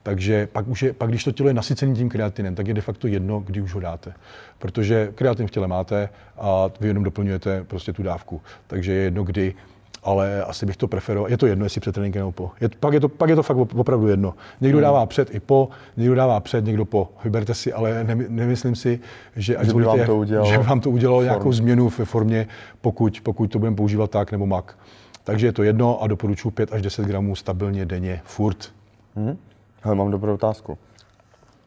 Takže 0.03 0.49
pak, 0.53 0.69
už 0.69 0.83
je, 0.83 0.93
pak, 0.93 1.09
když 1.09 1.25
to 1.25 1.33
tělo 1.33 1.49
je 1.49 1.55
nasycené 1.55 1.95
tím 1.95 2.09
kreatinem, 2.09 2.55
tak 2.55 2.67
je 2.67 2.75
de 2.75 2.81
facto 2.81 3.07
jedno, 3.07 3.41
kdy 3.41 3.61
už 3.61 3.75
ho 3.75 3.81
dáte. 3.81 4.13
Protože 4.59 5.13
kreatin 5.15 5.47
v 5.47 5.51
těle 5.51 5.69
máte 5.69 6.09
a 6.39 6.71
vy 6.81 6.89
jenom 6.89 7.05
doplňujete 7.05 7.65
prostě 7.65 7.93
tu 7.93 8.03
dávku. 8.03 8.41
Takže 8.67 8.93
je 8.93 9.03
jedno, 9.03 9.25
kdy 9.25 9.55
ale 10.03 10.45
asi 10.45 10.67
bych 10.67 10.77
to 10.77 10.89
preferoval. 10.89 11.31
Je 11.31 11.39
to 11.39 11.47
jedno, 11.47 11.65
jestli 11.65 11.81
před 11.81 11.93
tréninkem 11.93 12.21
nebo 12.21 12.33
po. 12.33 12.51
Je, 12.61 12.69
pak, 12.81 12.95
je 12.95 13.01
to, 13.01 13.09
pak 13.09 13.31
je 13.31 13.37
to 13.37 13.43
fakt 13.43 13.57
opravdu 13.57 14.09
jedno. 14.09 14.35
Někdo 14.61 14.79
hmm. 14.79 14.83
dává 14.83 15.07
před 15.07 15.35
i 15.35 15.41
po, 15.41 15.69
někdo 15.97 16.15
dává 16.15 16.41
před, 16.41 16.65
někdo 16.65 16.85
po. 16.85 17.09
Vyberte 17.25 17.55
si, 17.55 17.73
ale 17.73 18.05
ne, 18.05 18.15
nemyslím 18.29 18.77
si, 18.77 19.01
že, 19.37 19.57
ať 19.57 19.67
že, 19.67 19.75
by 19.75 19.83
vám 19.83 20.07
to 20.07 20.17
udělalo, 20.17 20.51
že 20.51 20.59
vám 20.59 20.81
to 20.81 20.91
udělalo 20.91 21.19
form. 21.19 21.27
nějakou 21.27 21.53
změnu 21.53 21.89
ve 21.89 22.05
formě, 22.05 22.47
pokud, 22.81 23.21
pokud 23.23 23.47
to 23.47 23.59
budeme 23.59 23.77
používat 23.77 24.11
tak 24.11 24.33
nebo 24.33 24.47
mak. 24.47 24.79
Takže 25.25 25.47
je 25.47 25.53
to 25.53 25.63
jedno 25.63 26.03
a 26.03 26.07
doporučuji 26.07 26.51
5 26.51 26.73
až 26.73 26.83
10 26.83 27.07
gramů 27.07 27.37
stabilně 27.37 27.87
denně, 27.87 28.21
furt. 28.25 28.73
Hmm. 29.17 29.37
Hele, 29.85 29.95
mám 29.97 30.11
dobrou 30.11 30.35
otázku. 30.35 30.79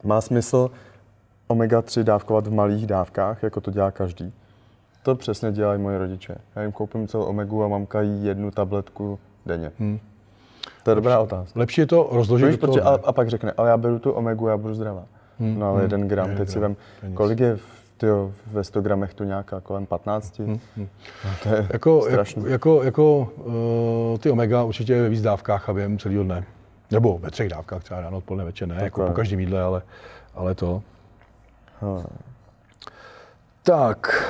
Má 0.03 0.21
smysl 0.21 0.71
omega-3 1.47 2.03
dávkovat 2.03 2.47
v 2.47 2.53
malých 2.53 2.87
dávkách, 2.87 3.43
jako 3.43 3.61
to 3.61 3.71
dělá 3.71 3.91
každý? 3.91 4.33
To 5.03 5.15
přesně 5.15 5.51
dělají 5.51 5.81
moji 5.81 5.97
rodiče. 5.97 6.35
Já 6.55 6.61
jim 6.61 6.71
koupím 6.71 7.07
celou 7.07 7.23
omegu 7.23 7.63
a 7.63 7.67
mamka 7.67 8.01
jí 8.01 8.25
jednu 8.25 8.51
tabletku 8.51 9.19
denně. 9.45 9.71
Hmm. 9.79 9.99
To 10.83 10.91
je 10.91 10.95
dobrá 10.95 11.19
otázka. 11.19 11.59
Lepší 11.59 11.81
je 11.81 11.87
to 11.87 12.09
rozložit 12.11 12.47
Víš, 12.47 12.57
protože, 12.57 12.81
a, 12.81 12.99
a, 13.03 13.11
pak 13.11 13.29
řekne, 13.29 13.51
ale 13.57 13.69
já 13.69 13.77
beru 13.77 13.99
tu 13.99 14.11
omegu, 14.11 14.47
já 14.47 14.57
budu 14.57 14.73
zdravá. 14.73 15.03
Hmm. 15.39 15.59
No 15.59 15.65
ale 15.65 15.75
hmm. 15.75 15.83
jeden 15.83 16.07
gram, 16.07 16.29
je, 16.29 16.37
teď 16.37 16.49
si 16.49 16.59
vem, 16.59 16.75
kolik 17.13 17.39
je 17.39 17.55
v, 17.55 17.61
tyjo, 17.97 18.31
ve 18.47 18.63
100 18.63 18.81
gramech 18.81 19.13
tu 19.13 19.23
nějaká 19.23 19.59
kolem 19.59 19.85
15? 19.85 20.39
Hmm. 20.39 20.59
Hmm. 20.77 20.87
No, 21.25 21.31
to 21.43 21.49
je 21.49 21.67
jako, 21.73 22.01
strašný. 22.01 22.43
Jako, 22.47 22.83
jako, 22.83 22.83
jako 22.83 23.31
uh, 24.13 24.17
ty 24.19 24.31
omega 24.31 24.63
určitě 24.63 25.01
ve 25.01 25.09
víc 25.09 25.21
dávkách 25.21 25.69
a 25.69 25.73
během 25.73 25.97
celého 25.97 26.23
dne. 26.23 26.45
Nebo 26.91 27.17
ve 27.17 27.31
třech 27.31 27.49
dávkách, 27.49 27.83
třeba 27.83 28.01
ráno, 28.01 28.17
odpoledne, 28.17 28.45
večer, 28.45 28.67
ne, 28.67 28.83
jako 28.83 29.07
po 29.07 29.13
každém 29.13 29.39
jídle, 29.39 29.61
ale, 29.61 29.81
ale 30.35 30.55
to. 30.55 30.81
Hmm. 31.81 32.03
Tak. 33.63 34.25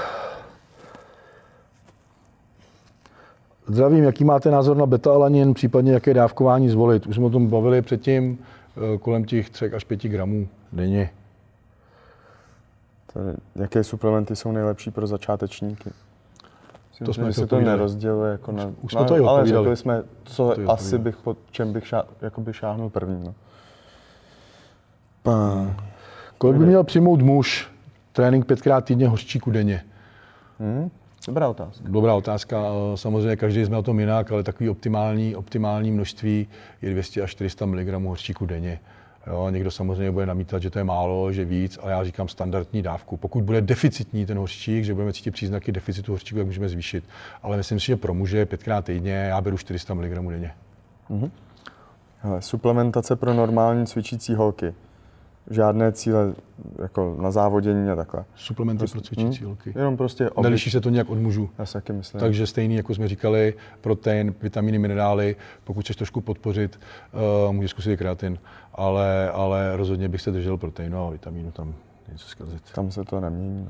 Zdravím, 3.67 4.03
jaký 4.03 4.23
máte 4.23 4.51
názor 4.51 4.77
na 4.77 4.85
beta-alanin, 4.85 5.53
případně 5.53 5.93
jaké 5.93 6.13
dávkování 6.13 6.69
zvolit? 6.69 7.07
Už 7.07 7.15
jsme 7.15 7.25
o 7.25 7.29
tom 7.29 7.47
bavili 7.47 7.81
předtím, 7.81 8.39
eh, 8.77 8.97
kolem 8.97 9.25
těch 9.25 9.49
3 9.49 9.71
až 9.73 9.83
5 9.83 10.09
gramů 10.09 10.47
denně. 10.73 11.09
Tady, 13.13 13.37
jaké 13.55 13.83
suplementy 13.83 14.35
jsou 14.35 14.51
nejlepší 14.51 14.91
pro 14.91 15.07
začátečníky? 15.07 15.89
To 17.05 17.13
jsme 17.13 17.33
si 17.33 17.47
to 17.47 17.59
nerozděluje 17.59 18.31
jako 18.31 18.51
na... 18.51 18.71
Už 18.81 18.91
jsme 18.91 19.05
to 19.05 19.17
i 19.17 19.19
Ale 19.19 19.47
řekli 19.47 19.77
jsme, 19.77 20.03
co 20.23 20.55
to 20.55 20.71
asi 20.71 20.97
bych, 20.97 21.17
po 21.17 21.37
čem 21.51 21.73
bych 21.73 21.87
šá, 21.87 22.03
jakoby 22.21 22.53
šáhnul 22.53 22.89
první. 22.89 23.23
No. 23.25 23.33
Pán. 25.23 25.75
Kolik 26.37 26.57
by 26.57 26.65
měl 26.65 26.83
přijmout 26.83 27.21
muž 27.21 27.71
trénink 28.11 28.45
pětkrát 28.45 28.85
týdně 28.85 29.07
hořčíku 29.07 29.51
denně? 29.51 29.83
Hmm? 30.59 30.91
Dobrá 31.27 31.47
otázka. 31.49 31.83
Dobrá 31.87 32.13
otázka. 32.13 32.63
Samozřejmě 32.95 33.35
každý 33.35 33.65
jsme 33.65 33.77
o 33.77 33.83
tom 33.83 33.99
jinak, 33.99 34.31
ale 34.31 34.43
takový 34.43 34.69
optimální, 34.69 35.35
optimální 35.35 35.91
množství 35.91 36.47
je 36.81 36.91
200 36.91 37.21
až 37.21 37.31
400 37.31 37.65
mg 37.65 37.87
hořčíku 37.87 38.45
denně. 38.45 38.79
Jo, 39.27 39.49
někdo 39.49 39.71
samozřejmě 39.71 40.11
bude 40.11 40.25
namítat, 40.25 40.61
že 40.61 40.69
to 40.69 40.79
je 40.79 40.83
málo, 40.83 41.31
že 41.31 41.45
víc, 41.45 41.79
ale 41.81 41.91
já 41.91 42.03
říkám 42.03 42.27
standardní 42.27 42.81
dávku. 42.81 43.17
Pokud 43.17 43.43
bude 43.43 43.61
deficitní 43.61 44.25
ten 44.25 44.37
hořčík, 44.37 44.83
že 44.83 44.93
budeme 44.93 45.13
cítit 45.13 45.31
příznaky 45.31 45.71
deficitu 45.71 46.11
hořčíku, 46.11 46.37
tak 46.37 46.45
můžeme 46.45 46.69
zvýšit. 46.69 47.03
Ale 47.43 47.57
myslím 47.57 47.79
si, 47.79 47.85
že 47.85 47.95
pro 47.95 48.13
muže 48.13 48.45
pětkrát 48.45 48.85
týdně 48.85 49.11
já 49.11 49.41
beru 49.41 49.57
400 49.57 49.93
mg 49.93 50.29
denně. 50.29 50.51
Mm-hmm. 51.09 51.31
Hele, 52.19 52.41
suplementace 52.41 53.15
pro 53.15 53.33
normální 53.33 53.85
cvičící 53.85 54.35
holky 54.35 54.73
žádné 55.49 55.91
cíle 55.91 56.33
jako 56.81 57.17
na 57.21 57.31
závodění 57.31 57.89
a 57.89 57.95
takhle. 57.95 58.25
Suplementy 58.35 58.79
prostě, 58.79 58.97
pro 58.97 59.01
cvičící 59.01 59.43
hm? 59.43 59.45
holky. 59.45 59.73
Jenom 59.75 59.97
prostě 59.97 60.29
oblik. 60.29 60.43
Neliší 60.43 60.71
se 60.71 60.81
to 60.81 60.89
nějak 60.89 61.09
od 61.09 61.19
mužů. 61.19 61.49
Já 61.59 61.65
si 61.65 61.73
taky 61.73 61.93
myslím. 61.93 62.19
Takže 62.19 62.47
stejný, 62.47 62.75
jako 62.75 62.95
jsme 62.95 63.07
říkali, 63.07 63.53
protein, 63.81 64.35
vitamíny, 64.41 64.79
minerály, 64.79 65.35
pokud 65.63 65.81
chceš 65.81 65.95
trošku 65.95 66.21
podpořit, 66.21 66.79
uh, 67.47 67.53
můžeš 67.53 67.71
zkusit 67.71 67.97
kreatin, 67.97 68.37
ale, 68.73 69.31
ale 69.31 69.77
rozhodně 69.77 70.09
bych 70.09 70.21
se 70.21 70.31
držel 70.31 70.57
proteinu 70.57 71.07
a 71.07 71.09
vitamínu 71.09 71.51
tam 71.51 71.75
něco 72.11 72.27
zkazit. 72.27 72.61
Tam 72.75 72.91
se 72.91 73.03
to 73.03 73.19
nemění. 73.19 73.69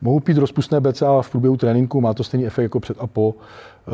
Mohu 0.00 0.20
pít 0.20 0.36
rozpustné 0.36 0.80
BCA 0.80 1.22
v 1.22 1.30
průběhu 1.30 1.56
tréninku, 1.56 2.00
má 2.00 2.14
to 2.14 2.24
stejný 2.24 2.46
efekt 2.46 2.62
jako 2.62 2.80
před 2.80 2.96
a 3.00 3.06
po. 3.06 3.34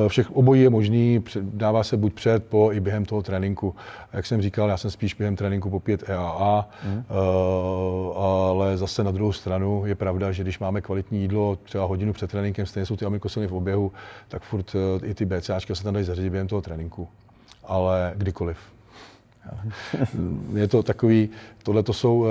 Eh, 0.05 0.09
všech 0.09 0.31
obojí 0.31 0.63
je 0.63 0.71
možný, 0.71 1.25
dává 1.41 1.85
se 1.85 1.97
buď 1.97 2.13
před, 2.13 2.45
po 2.45 2.73
i 2.73 2.81
během 2.81 3.05
toho 3.05 3.23
tréninku. 3.23 3.75
Jak 4.13 4.27
jsem 4.27 4.43
říkal, 4.43 4.69
já 4.69 4.77
jsem 4.77 4.91
spíš 4.91 5.15
během 5.15 5.37
tréninku 5.37 5.71
po 5.71 5.81
5 5.81 6.11
EAA, 6.11 6.69
mm. 6.85 7.05
ale 8.17 8.77
zase 8.77 9.05
na 9.05 9.11
druhou 9.11 9.33
stranu 9.33 9.83
je 9.87 9.95
pravda, 9.95 10.33
že 10.33 10.43
když 10.43 10.59
máme 10.59 10.81
kvalitní 10.81 11.21
jídlo 11.21 11.57
třeba 11.57 11.85
hodinu 11.85 12.13
před 12.13 12.31
tréninkem, 12.31 12.67
stejně 12.67 12.87
jsou 12.87 12.97
ty 12.97 13.05
aminokyseliny 13.05 13.49
v 13.49 13.55
oběhu, 13.55 13.93
tak 14.29 14.43
furt 14.43 14.73
eh, 14.75 15.07
i 15.07 15.15
ty 15.15 15.25
BCAčka 15.25 15.75
se 15.75 15.85
tam 15.85 15.95
dají 15.95 16.07
zařadit 16.07 16.31
během 16.31 16.49
toho 16.49 16.63
tréninku. 16.63 17.09
Ale 17.65 18.13
kdykoliv. 18.17 18.59
Je 20.55 20.69
to 20.69 20.83
takový, 20.83 21.29
tohle 21.63 21.83
to 21.83 21.93
jsou, 21.93 22.27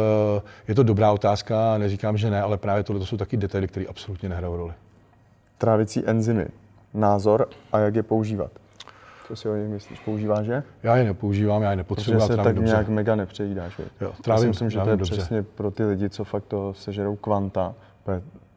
je 0.67 0.75
to 0.75 0.83
dobrá 0.83 1.11
otázka, 1.11 1.77
neříkám, 1.77 2.17
že 2.17 2.29
ne, 2.29 2.41
ale 2.41 2.57
právě 2.57 2.83
tohle 2.83 2.99
to 2.99 3.05
jsou 3.05 3.17
taky 3.17 3.37
detaily, 3.37 3.67
které 3.67 3.85
absolutně 3.85 4.29
nehrajou 4.29 4.57
roli. 4.57 4.73
Trávicí 5.57 6.05
enzymy 6.05 6.47
názor 6.93 7.49
a 7.71 7.79
jak 7.79 7.95
je 7.95 8.03
používat. 8.03 8.51
Co 9.27 9.35
si 9.35 9.49
o 9.49 9.55
nich 9.55 9.69
myslíš? 9.69 9.99
Používáš 9.99 10.47
je? 10.47 10.63
Já 10.83 10.95
je 10.95 11.03
nepoužívám, 11.03 11.61
já 11.61 11.69
je 11.69 11.75
nepotřebuji. 11.75 12.19
Protože 12.19 12.27
se 12.27 12.37
tak 12.37 12.55
dobře. 12.55 12.71
nějak 12.71 12.87
mega 12.89 13.15
nepřejídáš. 13.15 13.81
Jo, 14.01 14.11
trávím, 14.23 14.43
já 14.43 14.49
myslím, 14.49 14.69
že 14.69 14.79
to 14.79 14.89
je 14.89 14.97
dobře. 14.97 15.15
přesně 15.15 15.43
pro 15.43 15.71
ty 15.71 15.85
lidi, 15.85 16.09
co 16.09 16.23
fakt 16.23 16.45
to 16.45 16.73
sežerou 16.73 17.15
kvanta, 17.15 17.73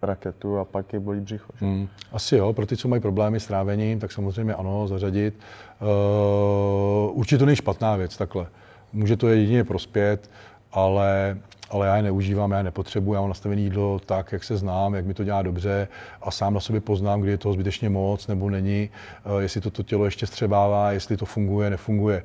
raketu 0.03 0.59
a 0.59 0.65
pak 0.65 0.93
je 0.93 1.01
bolí 1.01 1.21
břicho. 1.21 1.53
Že? 1.59 1.67
Hmm. 1.67 1.89
Asi 2.13 2.37
jo, 2.37 2.53
pro 2.53 2.67
ty, 2.67 2.77
co 2.77 2.89
mají 2.89 3.03
problémy 3.03 3.41
s 3.41 3.47
trávením, 3.47 3.99
tak 4.01 4.13
samozřejmě 4.13 4.55
ano, 4.55 4.89
zařadit. 4.89 5.35
Uh, 5.81 7.19
určitě 7.19 7.39
to 7.39 7.47
není 7.47 7.57
špatná 7.57 7.97
věc, 7.97 8.17
takhle. 8.17 8.47
Může 8.93 9.17
to 9.17 9.29
jedině 9.29 9.65
prospět, 9.65 10.31
ale 10.73 11.37
ale 11.71 11.87
já 11.87 11.97
je 11.97 12.03
neužívám, 12.03 12.51
já 12.51 12.59
je 12.59 12.65
nepotřebuji, 12.65 13.15
já 13.15 13.21
mám 13.21 13.29
nastavené 13.29 13.61
jídlo 13.61 13.99
tak, 13.99 14.33
jak 14.33 14.45
se 14.45 14.57
znám, 14.57 14.95
jak 14.95 15.07
mi 15.07 15.15
to 15.15 15.25
dělá 15.25 15.43
dobře 15.43 15.89
a 16.23 16.31
sám 16.31 16.55
na 16.55 16.61
sobě 16.61 16.81
poznám, 16.81 17.21
kdy 17.21 17.31
je 17.31 17.39
toho 17.39 17.53
zbytečně 17.53 17.89
moc 17.89 18.27
nebo 18.27 18.51
není, 18.51 18.91
eh, 19.25 19.43
jestli 19.43 19.61
to, 19.61 19.71
to 19.71 19.83
tělo 19.83 20.05
ještě 20.05 20.27
střebává, 20.27 20.93
jestli 20.93 21.17
to 21.17 21.27
funguje, 21.27 21.71
nefunguje. 21.71 22.23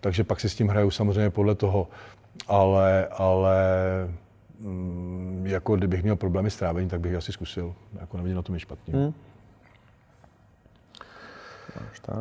Takže 0.00 0.24
pak 0.24 0.40
si 0.40 0.48
s 0.48 0.54
tím 0.54 0.68
hraju 0.68 0.90
samozřejmě 0.90 1.30
podle 1.30 1.54
toho. 1.54 1.88
Ale, 2.48 3.06
ale 3.06 3.56
jako 5.42 5.76
kdybych 5.76 6.02
měl 6.02 6.16
problémy 6.16 6.50
s 6.50 6.56
trávením, 6.56 6.90
tak 6.90 7.00
bych 7.00 7.14
asi 7.14 7.32
zkusil. 7.32 7.74
Jako 8.00 8.16
nevidím 8.16 8.36
na 8.36 8.42
tom 8.42 8.54
je 8.54 8.60
špatně. 8.60 8.94
Hmm. 8.94 9.14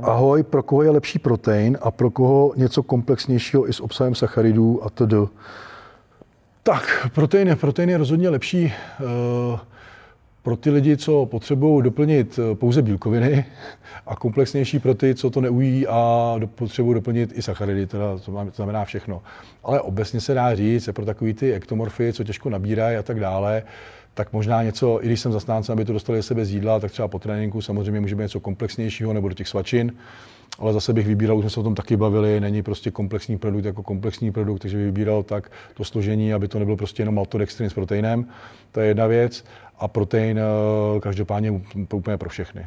Ahoj, 0.01 0.43
pro 0.43 0.63
koho 0.63 0.83
je 0.83 0.89
lepší 0.89 1.19
protein 1.19 1.77
a 1.81 1.91
pro 1.91 2.09
koho 2.09 2.53
něco 2.55 2.83
komplexnějšího 2.83 3.69
i 3.69 3.73
s 3.73 3.79
obsahem 3.79 4.15
sacharidů 4.15 4.83
a 4.85 4.89
td. 4.89 5.13
Tak, 6.63 7.07
protein, 7.13 7.55
protein 7.55 7.89
je 7.89 7.97
rozhodně 7.97 8.29
lepší 8.29 8.73
uh, 9.53 9.59
pro 10.47 10.55
ty 10.55 10.69
lidi, 10.69 10.97
co 10.97 11.25
potřebují 11.25 11.83
doplnit 11.83 12.39
eh, 12.39 12.55
pouze 12.55 12.81
bílkoviny 12.81 13.45
a 14.07 14.15
komplexnější 14.15 14.79
pro 14.79 14.95
ty, 14.95 15.15
co 15.15 15.29
to 15.29 15.41
neují 15.41 15.87
a 15.87 16.35
potřebují 16.55 16.93
doplnit 16.93 17.37
i 17.37 17.41
sacharidy, 17.41 17.87
teda 17.87 18.17
to, 18.17 18.51
znamená 18.55 18.85
všechno. 18.85 19.21
Ale 19.63 19.81
obecně 19.81 20.21
se 20.21 20.33
dá 20.33 20.55
říct, 20.55 20.89
pro 20.93 21.05
takový 21.05 21.33
ty 21.33 21.53
ektomorfy, 21.53 22.13
co 22.13 22.23
těžko 22.23 22.49
nabírají 22.49 22.97
a 22.97 23.03
tak 23.03 23.19
dále, 23.19 23.63
tak 24.13 24.33
možná 24.33 24.63
něco, 24.63 24.99
i 25.01 25.05
když 25.05 25.19
jsem 25.19 25.31
zastáncem, 25.31 25.73
aby 25.73 25.85
to 25.85 25.93
dostali 25.93 26.23
sebe 26.23 26.45
z 26.45 26.51
jídla, 26.51 26.79
tak 26.79 26.91
třeba 26.91 27.07
po 27.07 27.19
tréninku 27.19 27.61
samozřejmě 27.61 27.99
může 27.99 28.15
být 28.15 28.21
něco 28.21 28.39
komplexnějšího 28.39 29.13
nebo 29.13 29.29
do 29.29 29.35
těch 29.35 29.47
svačin 29.47 29.93
ale 30.59 30.73
zase 30.73 30.93
bych 30.93 31.07
vybíral, 31.07 31.37
už 31.37 31.43
jsme 31.43 31.49
se 31.49 31.59
o 31.59 31.63
tom 31.63 31.75
taky 31.75 31.97
bavili, 31.97 32.39
není 32.39 32.63
prostě 32.63 32.91
komplexní 32.91 33.37
produkt 33.37 33.65
jako 33.65 33.83
komplexní 33.83 34.31
produkt, 34.31 34.59
takže 34.59 34.77
bych 34.77 34.85
vybíral 34.85 35.23
tak 35.23 35.51
to 35.73 35.83
složení, 35.83 36.33
aby 36.33 36.47
to 36.47 36.59
nebylo 36.59 36.77
prostě 36.77 37.01
jenom 37.01 37.15
maltodextrin 37.15 37.69
s 37.69 37.73
proteinem, 37.73 38.25
to 38.71 38.79
je 38.79 38.87
jedna 38.87 39.07
věc. 39.07 39.45
A 39.79 39.87
protein 39.87 40.39
eh, 40.39 40.99
každopádně 40.99 41.61
úplně 41.93 42.17
pro 42.17 42.29
všechny. 42.29 42.65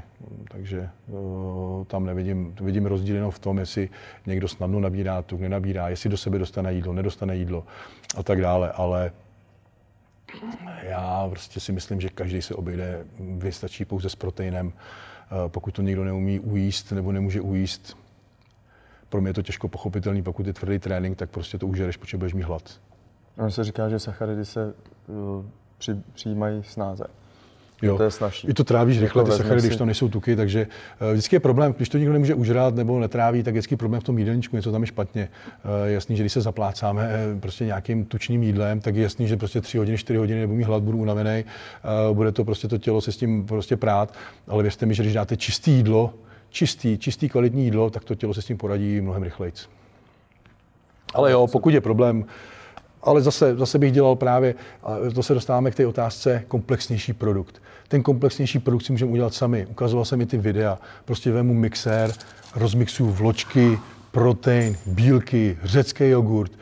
Takže 0.49 0.81
eh, 0.81 1.13
tam 1.87 2.07
nevidím, 2.07 2.55
vidím 2.61 2.87
rozdíl 2.87 3.15
jenom 3.15 3.31
v 3.31 3.39
tom, 3.39 3.59
jestli 3.59 3.89
někdo 4.27 4.49
snadno 4.49 4.81
nabírá 4.81 5.23
tuk, 5.23 5.41
nenabírá, 5.41 5.89
jestli 5.89 6.11
do 6.11 6.17
sebe 6.17 6.39
dostane 6.39 6.75
jídlo, 6.75 6.93
nedostane 6.93 7.37
jídlo 7.37 7.65
a 8.17 8.23
tak 8.23 8.41
dále. 8.41 8.73
Ale 8.73 9.13
já 10.83 11.27
prostě 11.31 11.61
si 11.61 11.73
myslím, 11.73 12.01
že 12.01 12.09
každý 12.09 12.43
se 12.43 12.55
obejde, 12.55 13.05
vystačí 13.21 13.85
pouze 13.85 14.09
s 14.09 14.15
proteinem 14.15 14.73
pokud 15.49 15.75
to 15.75 15.83
někdo 15.83 16.05
neumí 16.05 16.41
ujíst 16.41 16.93
nebo 16.93 17.13
nemůže 17.13 17.41
ujíst, 17.41 17.97
pro 19.09 19.21
mě 19.21 19.31
je 19.31 19.35
to 19.35 19.43
těžko 19.43 19.69
pochopitelný, 19.69 20.23
pokud 20.23 20.47
je 20.47 20.53
tvrdý 20.53 20.79
trénink, 20.79 21.19
tak 21.19 21.31
prostě 21.31 21.59
to 21.59 21.67
užereš, 21.67 21.97
protože 21.97 22.17
budeš 22.17 22.35
mít 22.35 22.43
hlad. 22.43 22.81
On 23.37 23.51
se 23.51 23.65
říká, 23.65 23.89
že 23.89 23.99
sacharidy 23.99 24.45
se 24.45 24.75
uh, 25.07 25.45
při, 25.79 25.95
přijímají 26.13 26.63
snáze. 26.63 27.05
Jo. 27.83 27.97
To 27.97 28.03
je 28.03 28.11
snažší. 28.11 28.49
I 28.49 28.55
to 28.55 28.65
trávíš 28.65 29.01
rychle, 29.01 29.25
ty 29.25 29.31
sacharidy, 29.31 29.67
když 29.67 29.79
to 29.79 29.85
nejsou 29.85 30.09
tuky, 30.09 30.37
takže 30.37 30.67
uh, 31.01 31.13
vždycky 31.13 31.37
je 31.37 31.41
problém, 31.41 31.75
když 31.77 31.89
to 31.89 31.99
nikdo 31.99 32.13
nemůže 32.13 32.35
užrát 32.35 32.75
nebo 32.75 33.01
netráví, 33.01 33.43
tak 33.43 33.55
vždycky 33.55 33.77
problém 33.77 34.01
v 34.01 34.05
tom 34.05 34.19
jídelníčku, 34.19 34.57
něco 34.57 34.73
tam 34.73 34.81
je 34.81 34.87
špatně. 34.87 35.29
Uh, 35.65 35.89
jasný, 35.89 36.17
že 36.17 36.23
když 36.23 36.33
se 36.33 36.41
zaplácáme 36.41 37.11
uh, 37.35 37.41
prostě 37.41 37.65
nějakým 37.65 38.05
tučným 38.05 38.43
jídlem, 38.43 38.81
tak 38.81 38.97
je 38.97 39.03
jasný, 39.03 39.29
že 39.29 39.37
prostě 39.37 39.61
3 39.61 39.79
hodiny, 39.79 39.99
4 39.99 40.19
hodiny 40.19 40.41
nebudu 40.41 40.57
mít 40.57 40.65
hlad, 40.65 40.83
budu 40.83 40.99
unavený, 40.99 41.45
bude 42.13 42.33
to 42.33 42.45
prostě 42.45 42.69
to 42.69 42.79
tělo 42.79 43.01
se 43.01 43.13
s 43.13 43.17
tím 43.17 43.47
prostě 43.47 43.77
prát, 43.77 44.15
ale 44.49 44.63
věřte 44.63 44.87
mi, 44.87 44.95
že 44.95 45.03
když 45.03 45.15
dáte 45.15 45.37
čistý 45.37 45.71
jídlo, 45.71 46.15
čistý, 46.51 46.99
čistý 46.99 47.29
kvalitní 47.29 47.65
jídlo, 47.65 47.91
tak 47.91 48.05
to 48.05 48.15
tělo 48.15 48.35
se 48.35 48.43
s 48.43 48.45
tím 48.45 48.57
poradí 48.57 49.01
mnohem 49.01 49.23
rychleji. 49.23 49.53
Ale 51.15 51.33
jo, 51.33 51.47
pokud 51.47 51.75
je 51.75 51.81
problém, 51.81 52.25
ale 53.03 53.23
zase, 53.23 53.57
zase 53.57 53.79
bych 53.79 53.93
dělal 53.93 54.17
právě, 54.17 54.55
a 54.83 54.97
to 55.15 55.23
se 55.23 55.35
dostáváme 55.35 55.71
k 55.71 55.75
té 55.75 55.87
otázce, 55.87 56.43
komplexnější 56.49 57.13
produkt. 57.13 57.63
Ten 57.89 58.03
komplexnější 58.03 58.59
produkt 58.59 58.83
si 58.83 58.93
můžeme 58.93 59.13
udělat 59.13 59.35
sami. 59.35 59.67
Ukazoval 59.67 60.05
jsem 60.05 60.19
mi 60.19 60.27
ty 60.27 60.39
videa. 60.39 60.79
Prostě 61.05 61.33
vemu 61.33 61.55
mixér, 61.55 62.13
rozmixuju 62.57 63.11
vločky, 63.11 63.79
protein, 64.11 64.77
bílky, 64.87 65.59
řecký 65.63 66.09
jogurt, 66.09 66.53
uh, 66.53 66.59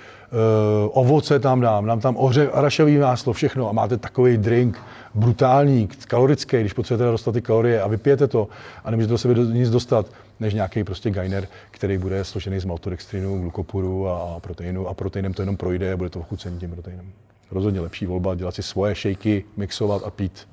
ovoce 0.93 1.39
tam 1.39 1.61
dám, 1.61 1.87
dám 1.87 2.01
tam 2.01 2.17
oře, 2.17 2.49
arašový 2.51 2.99
máslo, 2.99 3.33
všechno 3.33 3.69
a 3.69 3.73
máte 3.73 3.97
takový 3.97 4.37
drink, 4.37 4.79
brutální, 5.15 5.89
kalorický, 6.09 6.61
když 6.61 6.73
potřebujete 6.73 7.11
dostat 7.11 7.33
ty 7.33 7.43
kalorie 7.43 7.83
a 7.83 7.89
vypijete 7.89 8.27
to 8.27 8.49
a 8.85 8.91
nemůžete 8.91 9.11
do 9.11 9.19
sebe 9.19 9.35
nic 9.35 9.71
dostat, 9.71 10.07
než 10.41 10.55
nějaký 10.55 10.85
prostě 10.85 11.11
gainer, 11.11 11.49
který 11.71 11.99
bude 11.99 12.25
složený 12.25 12.61
z 12.61 12.65
maltodextrinu, 12.65 13.41
glukopuru 13.41 14.09
a 14.09 14.41
proteinu 14.41 14.89
a 14.89 14.95
proteinem 14.95 15.35
to 15.35 15.43
jenom 15.43 15.57
projde 15.57 15.93
a 15.93 15.97
bude 15.97 16.11
to 16.11 16.21
ochucený 16.21 16.59
tím 16.59 16.71
proteinem. 16.71 17.13
Rozhodně 17.51 17.81
lepší 17.81 18.07
volba, 18.07 18.35
dělat 18.35 18.55
si 18.55 18.63
svoje 18.63 18.95
šejky, 18.95 19.45
mixovat 19.57 20.03
a 20.05 20.11
pít. 20.11 20.49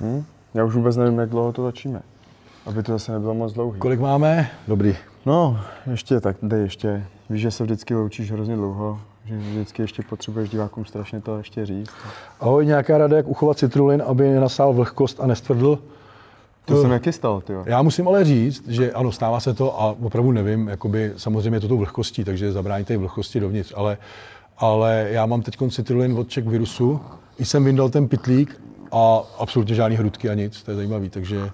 Hmm. 0.00 0.24
Já 0.54 0.64
už 0.64 0.74
vůbec 0.74 0.96
nevím, 0.96 1.18
jak 1.18 1.28
dlouho 1.28 1.52
to 1.52 1.62
začíme. 1.62 2.02
Aby 2.66 2.82
to 2.82 2.92
zase 2.92 3.12
nebylo 3.12 3.34
moc 3.34 3.52
dlouhý. 3.52 3.80
Kolik 3.80 4.00
máme? 4.00 4.50
Dobrý. 4.68 4.96
No, 5.26 5.60
ještě 5.90 6.20
tak, 6.20 6.36
dej 6.42 6.62
ještě. 6.62 7.06
Víš, 7.30 7.40
že 7.40 7.50
se 7.50 7.64
vždycky 7.64 7.94
učíš 7.96 8.32
hrozně 8.32 8.56
dlouho, 8.56 9.00
že 9.24 9.36
vždycky 9.36 9.82
ještě 9.82 10.02
potřebuješ 10.02 10.50
divákům 10.50 10.84
strašně 10.84 11.20
to 11.20 11.38
ještě 11.38 11.66
říct. 11.66 11.90
Ahoj, 12.40 12.66
nějaká 12.66 12.98
rada, 12.98 13.16
jak 13.16 13.28
uchovat 13.28 13.58
citrulin, 13.58 14.02
aby 14.06 14.30
nenasál 14.30 14.72
vlhkost 14.72 15.20
a 15.20 15.26
nestvrdl? 15.26 15.78
To 16.64 16.82
se 16.82 16.88
nekystal, 16.88 17.40
ty. 17.40 17.52
Já 17.66 17.82
musím 17.82 18.08
ale 18.08 18.24
říct, 18.24 18.68
že 18.68 18.92
ano, 18.92 19.12
stává 19.12 19.40
se 19.40 19.54
to 19.54 19.80
a 19.80 19.96
opravdu 20.02 20.32
nevím, 20.32 20.68
jakoby 20.68 21.12
samozřejmě 21.16 21.56
je 21.56 21.60
to 21.60 21.68
tou 21.68 21.78
vlhkostí, 21.78 22.24
takže 22.24 22.52
zabrání 22.52 22.84
té 22.84 22.96
vlhkosti 22.96 23.40
dovnitř, 23.40 23.72
ale, 23.76 23.98
ale 24.58 25.06
já 25.10 25.26
mám 25.26 25.42
teď 25.42 25.56
citrulin 25.70 26.18
od 26.18 26.28
Czech 26.28 26.44
virusu, 26.44 27.00
i 27.38 27.44
jsem 27.44 27.64
vyndal 27.64 27.90
ten 27.90 28.08
pitlík 28.08 28.60
a 28.92 29.22
absolutně 29.38 29.74
žádný 29.74 29.96
hrudky 29.96 30.30
a 30.30 30.34
nic, 30.34 30.62
to 30.62 30.70
je 30.70 30.76
zajímavý, 30.76 31.10
takže 31.10 31.50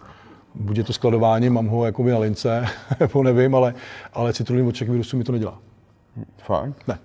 buď 0.54 0.76
je 0.76 0.84
to 0.84 0.92
skladování, 0.92 1.50
mám 1.50 1.66
ho 1.66 1.86
jakoby 1.86 2.10
na 2.10 2.18
lince, 2.18 2.66
nebo 3.00 3.22
nevím, 3.22 3.54
ale, 3.54 3.74
ale 4.12 4.32
citrulin 4.32 4.66
od 4.66 4.74
Czech 4.74 4.90
virusu 4.90 5.16
mi 5.16 5.24
to 5.24 5.32
nedělá. 5.32 5.58
Fakt? 6.38 6.88
Ne. 6.88 6.98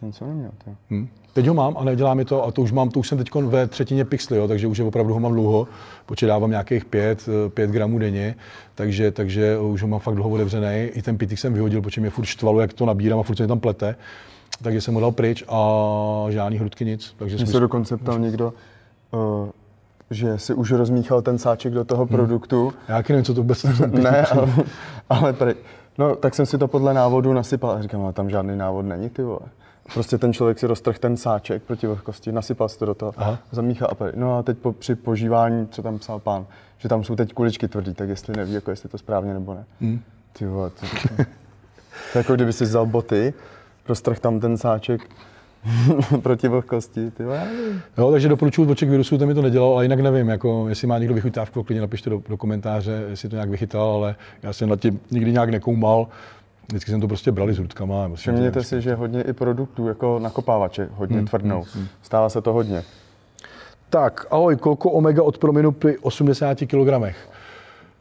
Ten 0.00 0.12
co 0.12 0.26
neměl, 0.26 0.50
ty. 0.64 0.70
Hmm. 0.90 1.08
Teď 1.32 1.46
ho 1.46 1.54
mám 1.54 1.76
a 1.78 1.84
nedělá 1.84 2.14
mi 2.14 2.24
to 2.24 2.44
a 2.44 2.50
to 2.50 2.62
už 2.62 2.72
mám, 2.72 2.90
to 2.90 3.00
už 3.00 3.08
jsem 3.08 3.18
teď 3.18 3.34
ve 3.34 3.66
třetině 3.66 4.04
pixely, 4.04 4.40
jo, 4.40 4.48
takže 4.48 4.66
už 4.66 4.78
je 4.78 4.84
opravdu 4.84 5.14
ho 5.14 5.20
mám 5.20 5.32
dlouho, 5.32 5.68
protože 6.06 6.26
dávám 6.26 6.50
nějakých 6.50 6.84
5, 6.84 7.28
5 7.48 7.70
gramů 7.70 7.98
denně, 7.98 8.34
takže, 8.74 9.10
takže 9.10 9.58
už 9.58 9.82
ho 9.82 9.88
mám 9.88 10.00
fakt 10.00 10.14
dlouho 10.14 10.30
otevřený. 10.30 10.84
I 10.84 11.02
ten 11.02 11.18
pitik 11.18 11.38
jsem 11.38 11.54
vyhodil, 11.54 11.82
protože 11.82 12.00
mě 12.00 12.10
furt 12.10 12.24
štvalo, 12.24 12.60
jak 12.60 12.72
to 12.72 12.86
nabírám 12.86 13.18
a 13.18 13.22
furt 13.22 13.36
se 13.36 13.42
mi 13.42 13.48
tam 13.48 13.60
plete. 13.60 13.96
Takže 14.62 14.80
jsem 14.80 14.94
ho 14.94 15.00
dal 15.00 15.12
pryč 15.12 15.44
a 15.48 16.26
žádný 16.28 16.58
hrudky 16.58 16.84
nic. 16.84 17.14
Takže 17.18 17.36
Mě 17.36 17.46
se 17.46 17.60
dokonce 17.60 17.96
ptal 17.96 18.18
někdo, 18.18 18.52
uh, 19.10 19.48
že 20.10 20.38
si 20.38 20.54
už 20.54 20.72
rozmíchal 20.72 21.22
ten 21.22 21.38
sáček 21.38 21.72
do 21.72 21.84
toho 21.84 22.04
hmm. 22.06 22.16
produktu. 22.16 22.72
Já 22.88 22.96
taky 22.96 23.12
nevím, 23.12 23.24
co 23.24 23.34
to 23.34 23.40
vůbec 23.40 23.64
Ne, 23.86 24.26
ale, 24.26 24.48
ale 25.08 25.32
prej, 25.32 25.54
no, 25.98 26.16
tak 26.16 26.34
jsem 26.34 26.46
si 26.46 26.58
to 26.58 26.68
podle 26.68 26.94
návodu 26.94 27.32
nasypal 27.32 27.70
a 27.70 27.82
říkám, 27.82 28.00
ale 28.00 28.12
tam 28.12 28.30
žádný 28.30 28.56
návod 28.56 28.86
není, 28.86 29.10
ty 29.10 29.22
vole. 29.22 29.40
Prostě 29.94 30.18
ten 30.18 30.32
člověk 30.32 30.58
si 30.58 30.66
roztrh 30.66 30.98
ten 30.98 31.16
sáček 31.16 31.62
proti 31.62 31.86
vlhkosti, 31.86 32.32
nasypal 32.32 32.68
si 32.68 32.78
to 32.78 32.86
do 32.86 32.94
toho, 32.94 33.12
Aha. 33.16 33.38
zamíchal 33.50 33.88
a 33.92 33.94
prej. 33.94 34.12
No 34.16 34.38
a 34.38 34.42
teď 34.42 34.58
po, 34.58 34.72
při 34.72 34.94
požívání, 34.94 35.68
co 35.68 35.82
tam 35.82 35.98
psal 35.98 36.18
pán, 36.18 36.46
že 36.78 36.88
tam 36.88 37.04
jsou 37.04 37.16
teď 37.16 37.32
kuličky 37.32 37.68
tvrdý, 37.68 37.94
tak 37.94 38.08
jestli 38.08 38.36
neví, 38.36 38.52
jako 38.52 38.70
jestli 38.70 38.88
to 38.88 38.98
správně 38.98 39.34
nebo 39.34 39.54
ne. 39.54 39.64
Hmm. 39.80 40.00
Ty 40.32 40.46
vole, 40.46 40.70
to, 40.70 40.86
to, 40.86 41.16
to, 41.16 41.24
to, 42.12 42.18
jako 42.18 42.34
kdyby 42.34 42.52
si 42.52 42.64
vzal 42.64 42.86
boty, 42.86 43.34
roztrh 43.88 44.18
tam 44.20 44.40
ten 44.40 44.56
sáček, 44.56 45.00
proti 46.22 46.48
vlhkosti. 46.48 47.10
Ty 47.10 47.22
jo, 47.98 48.10
takže 48.12 48.28
doporučuji 48.28 48.70
oček 48.70 48.88
virusu, 48.88 49.18
to 49.18 49.26
mi 49.26 49.34
to 49.34 49.42
nedělal, 49.42 49.72
ale 49.72 49.84
jinak 49.84 50.00
nevím, 50.00 50.28
jako, 50.28 50.68
jestli 50.68 50.86
má 50.86 50.98
někdo 50.98 51.14
vychytávku, 51.14 51.62
klidně 51.62 51.80
napište 51.80 52.10
do, 52.10 52.22
do, 52.28 52.36
komentáře, 52.36 53.04
jestli 53.08 53.28
to 53.28 53.36
nějak 53.36 53.50
vychytal, 53.50 53.90
ale 53.90 54.16
já 54.42 54.52
jsem 54.52 54.68
na 54.68 54.76
tím 54.76 55.00
nikdy 55.10 55.32
nějak 55.32 55.50
nekoumal. 55.50 56.06
Vždycky 56.68 56.90
jsem 56.90 57.00
to 57.00 57.08
prostě 57.08 57.32
brali 57.32 57.54
s 57.54 57.58
rudkama. 57.58 58.10
Všimněte 58.14 58.64
si, 58.64 58.82
že 58.82 58.94
hodně 58.94 59.22
i 59.22 59.32
produktů, 59.32 59.88
jako 59.88 60.18
nakopávače, 60.18 60.88
hodně 60.92 61.16
hmm, 61.16 61.26
tvrdnou. 61.26 61.62
Hmm, 61.62 61.70
hmm. 61.74 61.88
Stává 62.02 62.28
se 62.28 62.40
to 62.42 62.52
hodně. 62.52 62.82
Tak, 63.90 64.26
ahoj, 64.30 64.56
kolko 64.56 64.90
omega 64.90 65.22
od 65.22 65.38
prominu 65.38 65.72
při 65.72 65.98
80 65.98 66.58
kg? 66.58 67.14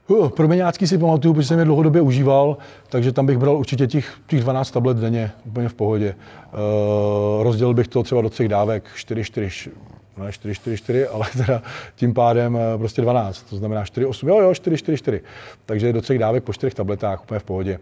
Uh, 0.08 0.30
proměňácký 0.30 0.88
si 0.88 0.98
pamatuju, 0.98 1.34
protože 1.34 1.48
jsem 1.48 1.60
je 1.60 1.66
dlouhodobě 1.66 2.02
užíval, 2.02 2.58
takže 2.90 3.12
tam 3.12 3.26
bych 3.26 3.38
bral 3.38 3.58
určitě 3.58 3.88
těch, 3.88 4.14
těch 4.28 4.42
12 4.42 4.72
tablet 4.72 4.98
denně, 4.98 5.32
úplně 5.46 5.70
v 5.70 5.74
pohodě. 5.74 6.16
Uh, 6.16 7.44
rozdělil 7.44 7.74
bych 7.74 7.88
to 7.88 8.04
třeba 8.04 8.22
do 8.22 8.30
třech 8.30 8.48
dávek, 8.48 8.90
4, 8.96 9.24
4, 9.24 9.72
ne 10.18 10.32
4, 10.32 10.56
4, 10.56 10.78
4, 10.78 11.08
ale 11.08 11.26
teda 11.46 11.62
tím 11.96 12.14
pádem 12.14 12.56
uh, 12.56 12.62
prostě 12.78 13.02
12, 13.02 13.42
to 13.42 13.56
znamená 13.56 13.86
4, 13.86 14.06
8, 14.06 14.30
jo, 14.30 14.40
jo, 14.40 14.54
4, 14.54 14.78
4, 14.78 14.98
4. 14.98 15.22
Takže 15.66 15.94
do 15.94 16.02
třech 16.02 16.20
dávek 16.20 16.44
po 16.44 16.54
čtyřech 16.54 16.74
tabletách, 16.74 17.24
úplně 17.24 17.40
v 17.40 17.44
pohodě. 17.44 17.80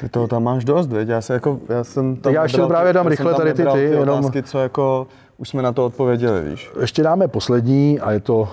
Ty 0.00 0.08
toho 0.08 0.28
tam 0.28 0.42
máš 0.42 0.64
dost, 0.64 0.86
věď? 0.86 1.08
Já, 1.08 1.20
se 1.20 1.32
jako, 1.34 1.58
já 1.68 1.84
jsem 1.84 2.16
tam 2.16 2.32
Já 2.32 2.42
ještě 2.42 2.62
právě 2.62 2.92
dám 2.92 3.06
rychle 3.06 3.34
tady 3.34 3.54
ty, 3.54 3.64
ty, 3.64 3.72
ty 3.72 3.82
jenom... 3.82 4.18
Otázky, 4.18 4.42
co 4.42 4.58
jako, 4.58 5.06
už 5.38 5.48
jsme 5.48 5.62
na 5.62 5.72
to 5.72 5.86
odpověděli, 5.86 6.40
víš. 6.50 6.70
Ještě 6.80 7.02
dáme 7.02 7.28
poslední 7.28 8.00
a 8.00 8.12
je 8.12 8.20
to 8.20 8.48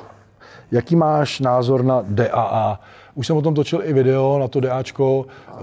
Jaký 0.71 0.95
máš 0.95 1.39
názor 1.39 1.83
na 1.83 2.03
DAA? 2.07 2.79
Už 3.17 3.27
jsem 3.27 3.37
o 3.37 3.41
tom 3.41 3.53
točil 3.53 3.81
i 3.83 3.93
video 3.93 4.37
na 4.39 4.47
to 4.47 4.59
DAčko. 4.59 5.25
Eh, 5.49 5.55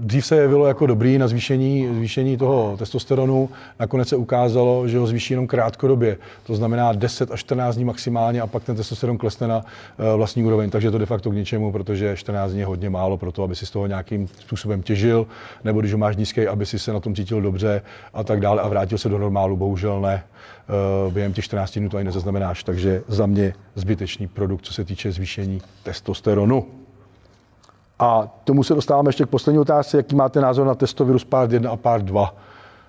dřív 0.00 0.26
se 0.26 0.36
jevilo 0.36 0.66
jako 0.66 0.86
dobrý 0.86 1.18
na 1.18 1.28
zvýšení, 1.28 1.88
zvýšení 1.94 2.36
toho 2.36 2.76
testosteronu. 2.76 3.48
Nakonec 3.80 4.08
se 4.08 4.16
ukázalo, 4.16 4.88
že 4.88 4.98
ho 4.98 5.06
zvýší 5.06 5.32
jenom 5.32 5.46
krátkodobě. 5.46 6.18
To 6.46 6.54
znamená 6.54 6.92
10 6.92 7.30
až 7.30 7.40
14 7.40 7.74
dní 7.74 7.84
maximálně 7.84 8.40
a 8.40 8.46
pak 8.46 8.64
ten 8.64 8.76
testosteron 8.76 9.18
klesne 9.18 9.48
na 9.48 9.62
eh, 9.98 10.16
vlastní 10.16 10.44
úroveň. 10.44 10.70
Takže 10.70 10.90
to 10.90 10.98
de 10.98 11.06
facto 11.06 11.30
k 11.30 11.34
ničemu, 11.34 11.72
protože 11.72 12.16
14 12.16 12.50
dní 12.50 12.60
je 12.60 12.66
hodně 12.66 12.90
málo 12.90 13.16
pro 13.16 13.32
to, 13.32 13.42
aby 13.42 13.56
si 13.56 13.66
z 13.66 13.70
toho 13.70 13.86
nějakým 13.86 14.28
způsobem 14.28 14.82
těžil, 14.82 15.26
nebo 15.64 15.80
když 15.80 15.92
ho 15.92 15.98
máš 15.98 16.16
nízký, 16.16 16.46
aby 16.46 16.66
si 16.66 16.78
se 16.78 16.92
na 16.92 17.00
tom 17.00 17.14
cítil 17.14 17.40
dobře 17.40 17.82
a 18.14 18.24
tak 18.24 18.40
dále 18.40 18.62
a 18.62 18.68
vrátil 18.68 18.98
se 18.98 19.08
do 19.08 19.18
normálu. 19.18 19.56
Bohužel 19.56 20.00
ne. 20.00 20.22
Eh, 20.68 21.10
během 21.10 21.32
těch 21.32 21.44
14 21.44 21.78
dnů 21.78 21.88
to 21.88 21.96
ani 21.96 22.04
nezaznamenáš. 22.04 22.64
Takže 22.64 23.02
za 23.08 23.26
mě 23.26 23.54
zbytečný 23.74 24.28
produkt, 24.28 24.62
co 24.62 24.72
se 24.72 24.84
týče 24.84 25.12
zvýšení 25.12 25.60
testosteronu. 25.82 26.66
A 27.98 28.28
tomu 28.44 28.64
se 28.64 28.74
dostáváme 28.74 29.08
ještě 29.08 29.24
k 29.24 29.28
poslední 29.28 29.58
otázce. 29.58 29.96
Jaký 29.96 30.16
máte 30.16 30.40
názor 30.40 30.66
na 30.66 30.74
testovirus 30.74 31.24
part 31.24 31.52
1 31.52 31.70
a 31.70 31.76
part 31.76 32.04
2? 32.04 32.34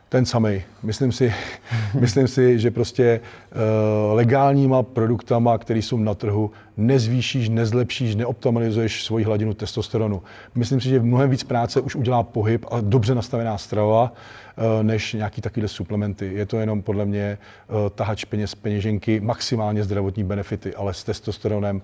Ten 0.10 0.26
samý. 0.26 0.62
Myslím 0.84 1.12
si, 1.12 1.34
myslím 2.00 2.28
si, 2.28 2.60
že 2.60 2.72
prostě 2.72 3.20
uh, 3.20 4.15
legálníma 4.15 4.84
produktama, 4.84 5.58
které 5.58 5.80
jsou 5.80 5.98
na 5.98 6.15
trhu, 6.15 6.52
nezvýšíš, 6.78 7.50
nezlepšíš, 7.50 8.15
neoptimalizuješ 8.15 9.04
svoji 9.04 9.26
hladinu 9.26 9.54
testosteronu. 9.54 10.24
Myslím 10.56 10.82
si, 10.82 10.89
že 10.89 11.00
mnohem 11.00 11.30
víc 11.30 11.43
práce 11.43 11.82
už 11.82 11.96
udělá 11.96 12.24
pohyb 12.24 12.65
a 12.72 12.82
dobře 12.82 13.15
nastavená 13.15 13.58
strava, 13.58 14.13
uh, 14.58 14.84
než 14.84 15.13
nějaký 15.13 15.41
takovýhle 15.41 15.67
suplementy. 15.67 16.34
Je 16.34 16.46
to 16.46 16.58
jenom 16.58 16.82
podle 16.82 17.06
mě 17.06 17.38
uh, 17.67 17.76
tahač 17.96 18.26
peněz, 18.26 18.56
peněženky, 18.56 19.20
maximálně 19.20 19.84
zdravotní 19.84 20.24
benefity, 20.24 20.76
ale 20.76 20.93
s 20.93 21.04
testosteronem, 21.04 21.82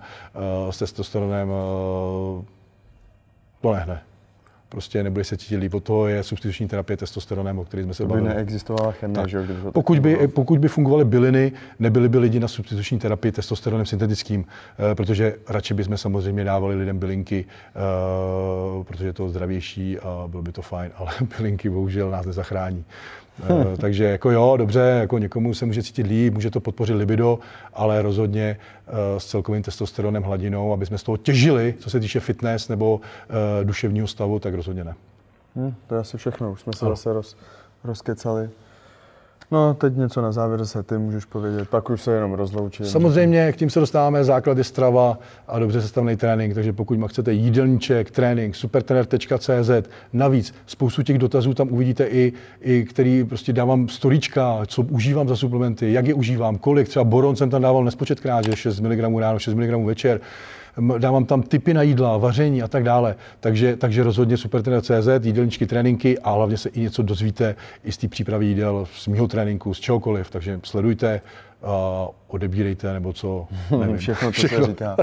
uh, 0.64 0.70
s 0.70 0.78
testosteronem 0.78 1.48
uh, 1.48 2.44
to 3.60 3.72
nehne 3.72 4.13
prostě 4.74 5.02
nebude 5.02 5.24
se 5.24 5.36
cítit 5.36 5.56
líp. 5.56 5.74
Od 5.74 5.84
toho 5.84 6.06
je 6.08 6.22
substituční 6.22 6.68
terapie 6.68 6.96
testosteronem, 6.96 7.58
o 7.58 7.64
který 7.64 7.82
jsme 7.82 7.94
se 7.94 8.02
to 8.02 8.06
by 8.06 8.10
bavili. 8.10 8.28
neexistovala 8.28 8.92
chemie, 8.92 9.28
že 9.28 9.42
kdyby 9.44 9.62
to 9.62 9.72
pokud 9.72 9.98
by, 9.98 10.28
pokud 10.28 10.58
by 10.58 10.68
fungovaly 10.68 11.04
byliny, 11.04 11.52
nebyly 11.78 12.08
by 12.08 12.18
lidi 12.18 12.40
na 12.40 12.48
substituční 12.48 12.98
terapii 12.98 13.32
testosteronem 13.32 13.86
syntetickým, 13.86 14.44
eh, 14.44 14.94
protože 14.94 15.34
radši 15.48 15.74
bychom 15.74 15.96
samozřejmě 15.98 16.44
dávali 16.44 16.74
lidem 16.74 16.98
bylinky, 16.98 17.44
eh, 17.44 18.84
protože 18.84 19.06
je 19.06 19.12
to 19.12 19.28
zdravější 19.28 19.98
a 19.98 20.24
bylo 20.28 20.42
by 20.42 20.52
to 20.52 20.62
fajn, 20.62 20.90
ale 20.96 21.10
bylinky 21.38 21.70
bohužel 21.70 22.10
nás 22.10 22.26
nezachrání. 22.26 22.84
Hmm. 23.42 23.76
Takže 23.76 24.04
jako 24.04 24.30
jo, 24.30 24.56
dobře, 24.56 24.80
jako 24.80 25.18
někomu 25.18 25.54
se 25.54 25.66
může 25.66 25.82
cítit 25.82 26.06
líp, 26.06 26.34
může 26.34 26.50
to 26.50 26.60
podpořit 26.60 26.94
libido, 26.94 27.38
ale 27.74 28.02
rozhodně 28.02 28.56
uh, 28.86 29.18
s 29.18 29.26
celkovým 29.26 29.62
testosteronem 29.62 30.22
hladinou, 30.22 30.72
aby 30.72 30.86
jsme 30.86 30.98
z 30.98 31.02
toho 31.02 31.16
těžili, 31.16 31.74
co 31.78 31.90
se 31.90 32.00
týče 32.00 32.20
fitness 32.20 32.68
nebo 32.68 32.94
uh, 32.94 33.00
duševního 33.64 34.06
stavu, 34.06 34.38
tak 34.38 34.54
rozhodně 34.54 34.84
ne. 34.84 34.94
Hmm, 35.56 35.74
to 35.86 35.94
je 35.94 36.00
asi 36.00 36.16
všechno, 36.16 36.52
už 36.52 36.60
jsme 36.60 36.72
se 36.72 36.84
zase 36.84 37.12
roz, 37.12 37.36
rozkecali. 37.84 38.50
No, 39.50 39.74
teď 39.74 39.96
něco 39.96 40.22
na 40.22 40.32
závěr 40.32 40.66
se 40.66 40.82
ty 40.82 40.98
můžeš 40.98 41.24
povědět, 41.24 41.68
pak 41.68 41.90
už 41.90 42.02
se 42.02 42.12
jenom 42.12 42.32
rozloučím. 42.32 42.86
Samozřejmě, 42.86 43.52
k 43.52 43.56
tím 43.56 43.70
se 43.70 43.80
dostáváme 43.80 44.24
základy 44.24 44.64
strava 44.64 45.18
a 45.48 45.58
dobře 45.58 45.82
sestavený 45.82 46.16
trénink, 46.16 46.54
takže 46.54 46.72
pokud 46.72 46.98
má 46.98 47.08
chcete 47.08 47.32
jídelníček, 47.32 48.10
trénink, 48.10 48.56
supertrener.cz, 48.56 49.88
navíc 50.12 50.54
spoustu 50.66 51.02
těch 51.02 51.18
dotazů 51.18 51.54
tam 51.54 51.72
uvidíte 51.72 52.06
i, 52.06 52.32
i 52.60 52.84
který 52.84 53.24
prostě 53.24 53.52
dávám 53.52 53.88
storíčka, 53.88 54.60
co 54.66 54.82
užívám 54.82 55.28
za 55.28 55.36
suplementy, 55.36 55.92
jak 55.92 56.06
je 56.06 56.14
užívám, 56.14 56.58
kolik, 56.58 56.88
třeba 56.88 57.04
boron 57.04 57.36
jsem 57.36 57.50
tam 57.50 57.62
dával 57.62 57.84
nespočetkrát, 57.84 58.44
že 58.44 58.56
6 58.56 58.80
mg 58.80 59.18
ráno, 59.20 59.38
6 59.38 59.54
mg 59.54 59.86
večer, 59.86 60.20
dávám 60.98 61.24
tam 61.24 61.42
typy 61.42 61.74
na 61.74 61.82
jídla, 61.82 62.16
vaření 62.16 62.62
a 62.62 62.68
tak 62.68 62.84
dále. 62.84 63.14
Takže, 63.40 63.76
takže 63.76 64.02
rozhodně 64.02 64.36
supertrener.cz, 64.36 65.08
jídelníčky, 65.22 65.66
tréninky 65.66 66.18
a 66.18 66.30
hlavně 66.30 66.56
se 66.56 66.68
i 66.68 66.80
něco 66.80 67.02
dozvíte 67.02 67.54
i 67.84 67.92
z 67.92 67.96
té 67.96 68.08
přípravy 68.08 68.46
jídel, 68.46 68.86
z 68.98 69.06
mého 69.06 69.28
tréninku, 69.28 69.74
z 69.74 69.80
čehokoliv. 69.80 70.30
Takže 70.30 70.60
sledujte, 70.64 71.20
a 71.62 72.08
odebírejte, 72.28 72.92
nebo 72.92 73.12
co, 73.12 73.46
nevím. 73.80 73.96
Všechno, 73.96 74.28
to 74.28 74.32
Všechno. 74.32 74.64
se 74.64 74.70
říká. 74.70 74.96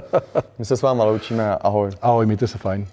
My 0.60 0.66
se 0.66 0.78
s 0.78 0.82
váma 0.82 1.04
loučíme, 1.04 1.56
ahoj. 1.56 1.92
Ahoj, 2.02 2.26
mějte 2.26 2.48
se 2.48 2.58
fajn. 2.58 2.88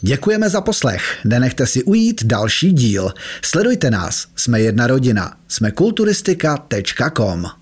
Děkujeme 0.00 0.48
za 0.50 0.60
poslech. 0.60 1.20
Nenechte 1.24 1.66
si 1.66 1.84
ujít 1.84 2.24
další 2.24 2.72
díl. 2.72 3.12
Sledujte 3.42 3.90
nás. 3.90 4.26
Jsme 4.36 4.60
jedna 4.60 4.86
rodina. 4.86 5.36
Jsme 5.48 5.70
kulturistika.com. 5.70 7.61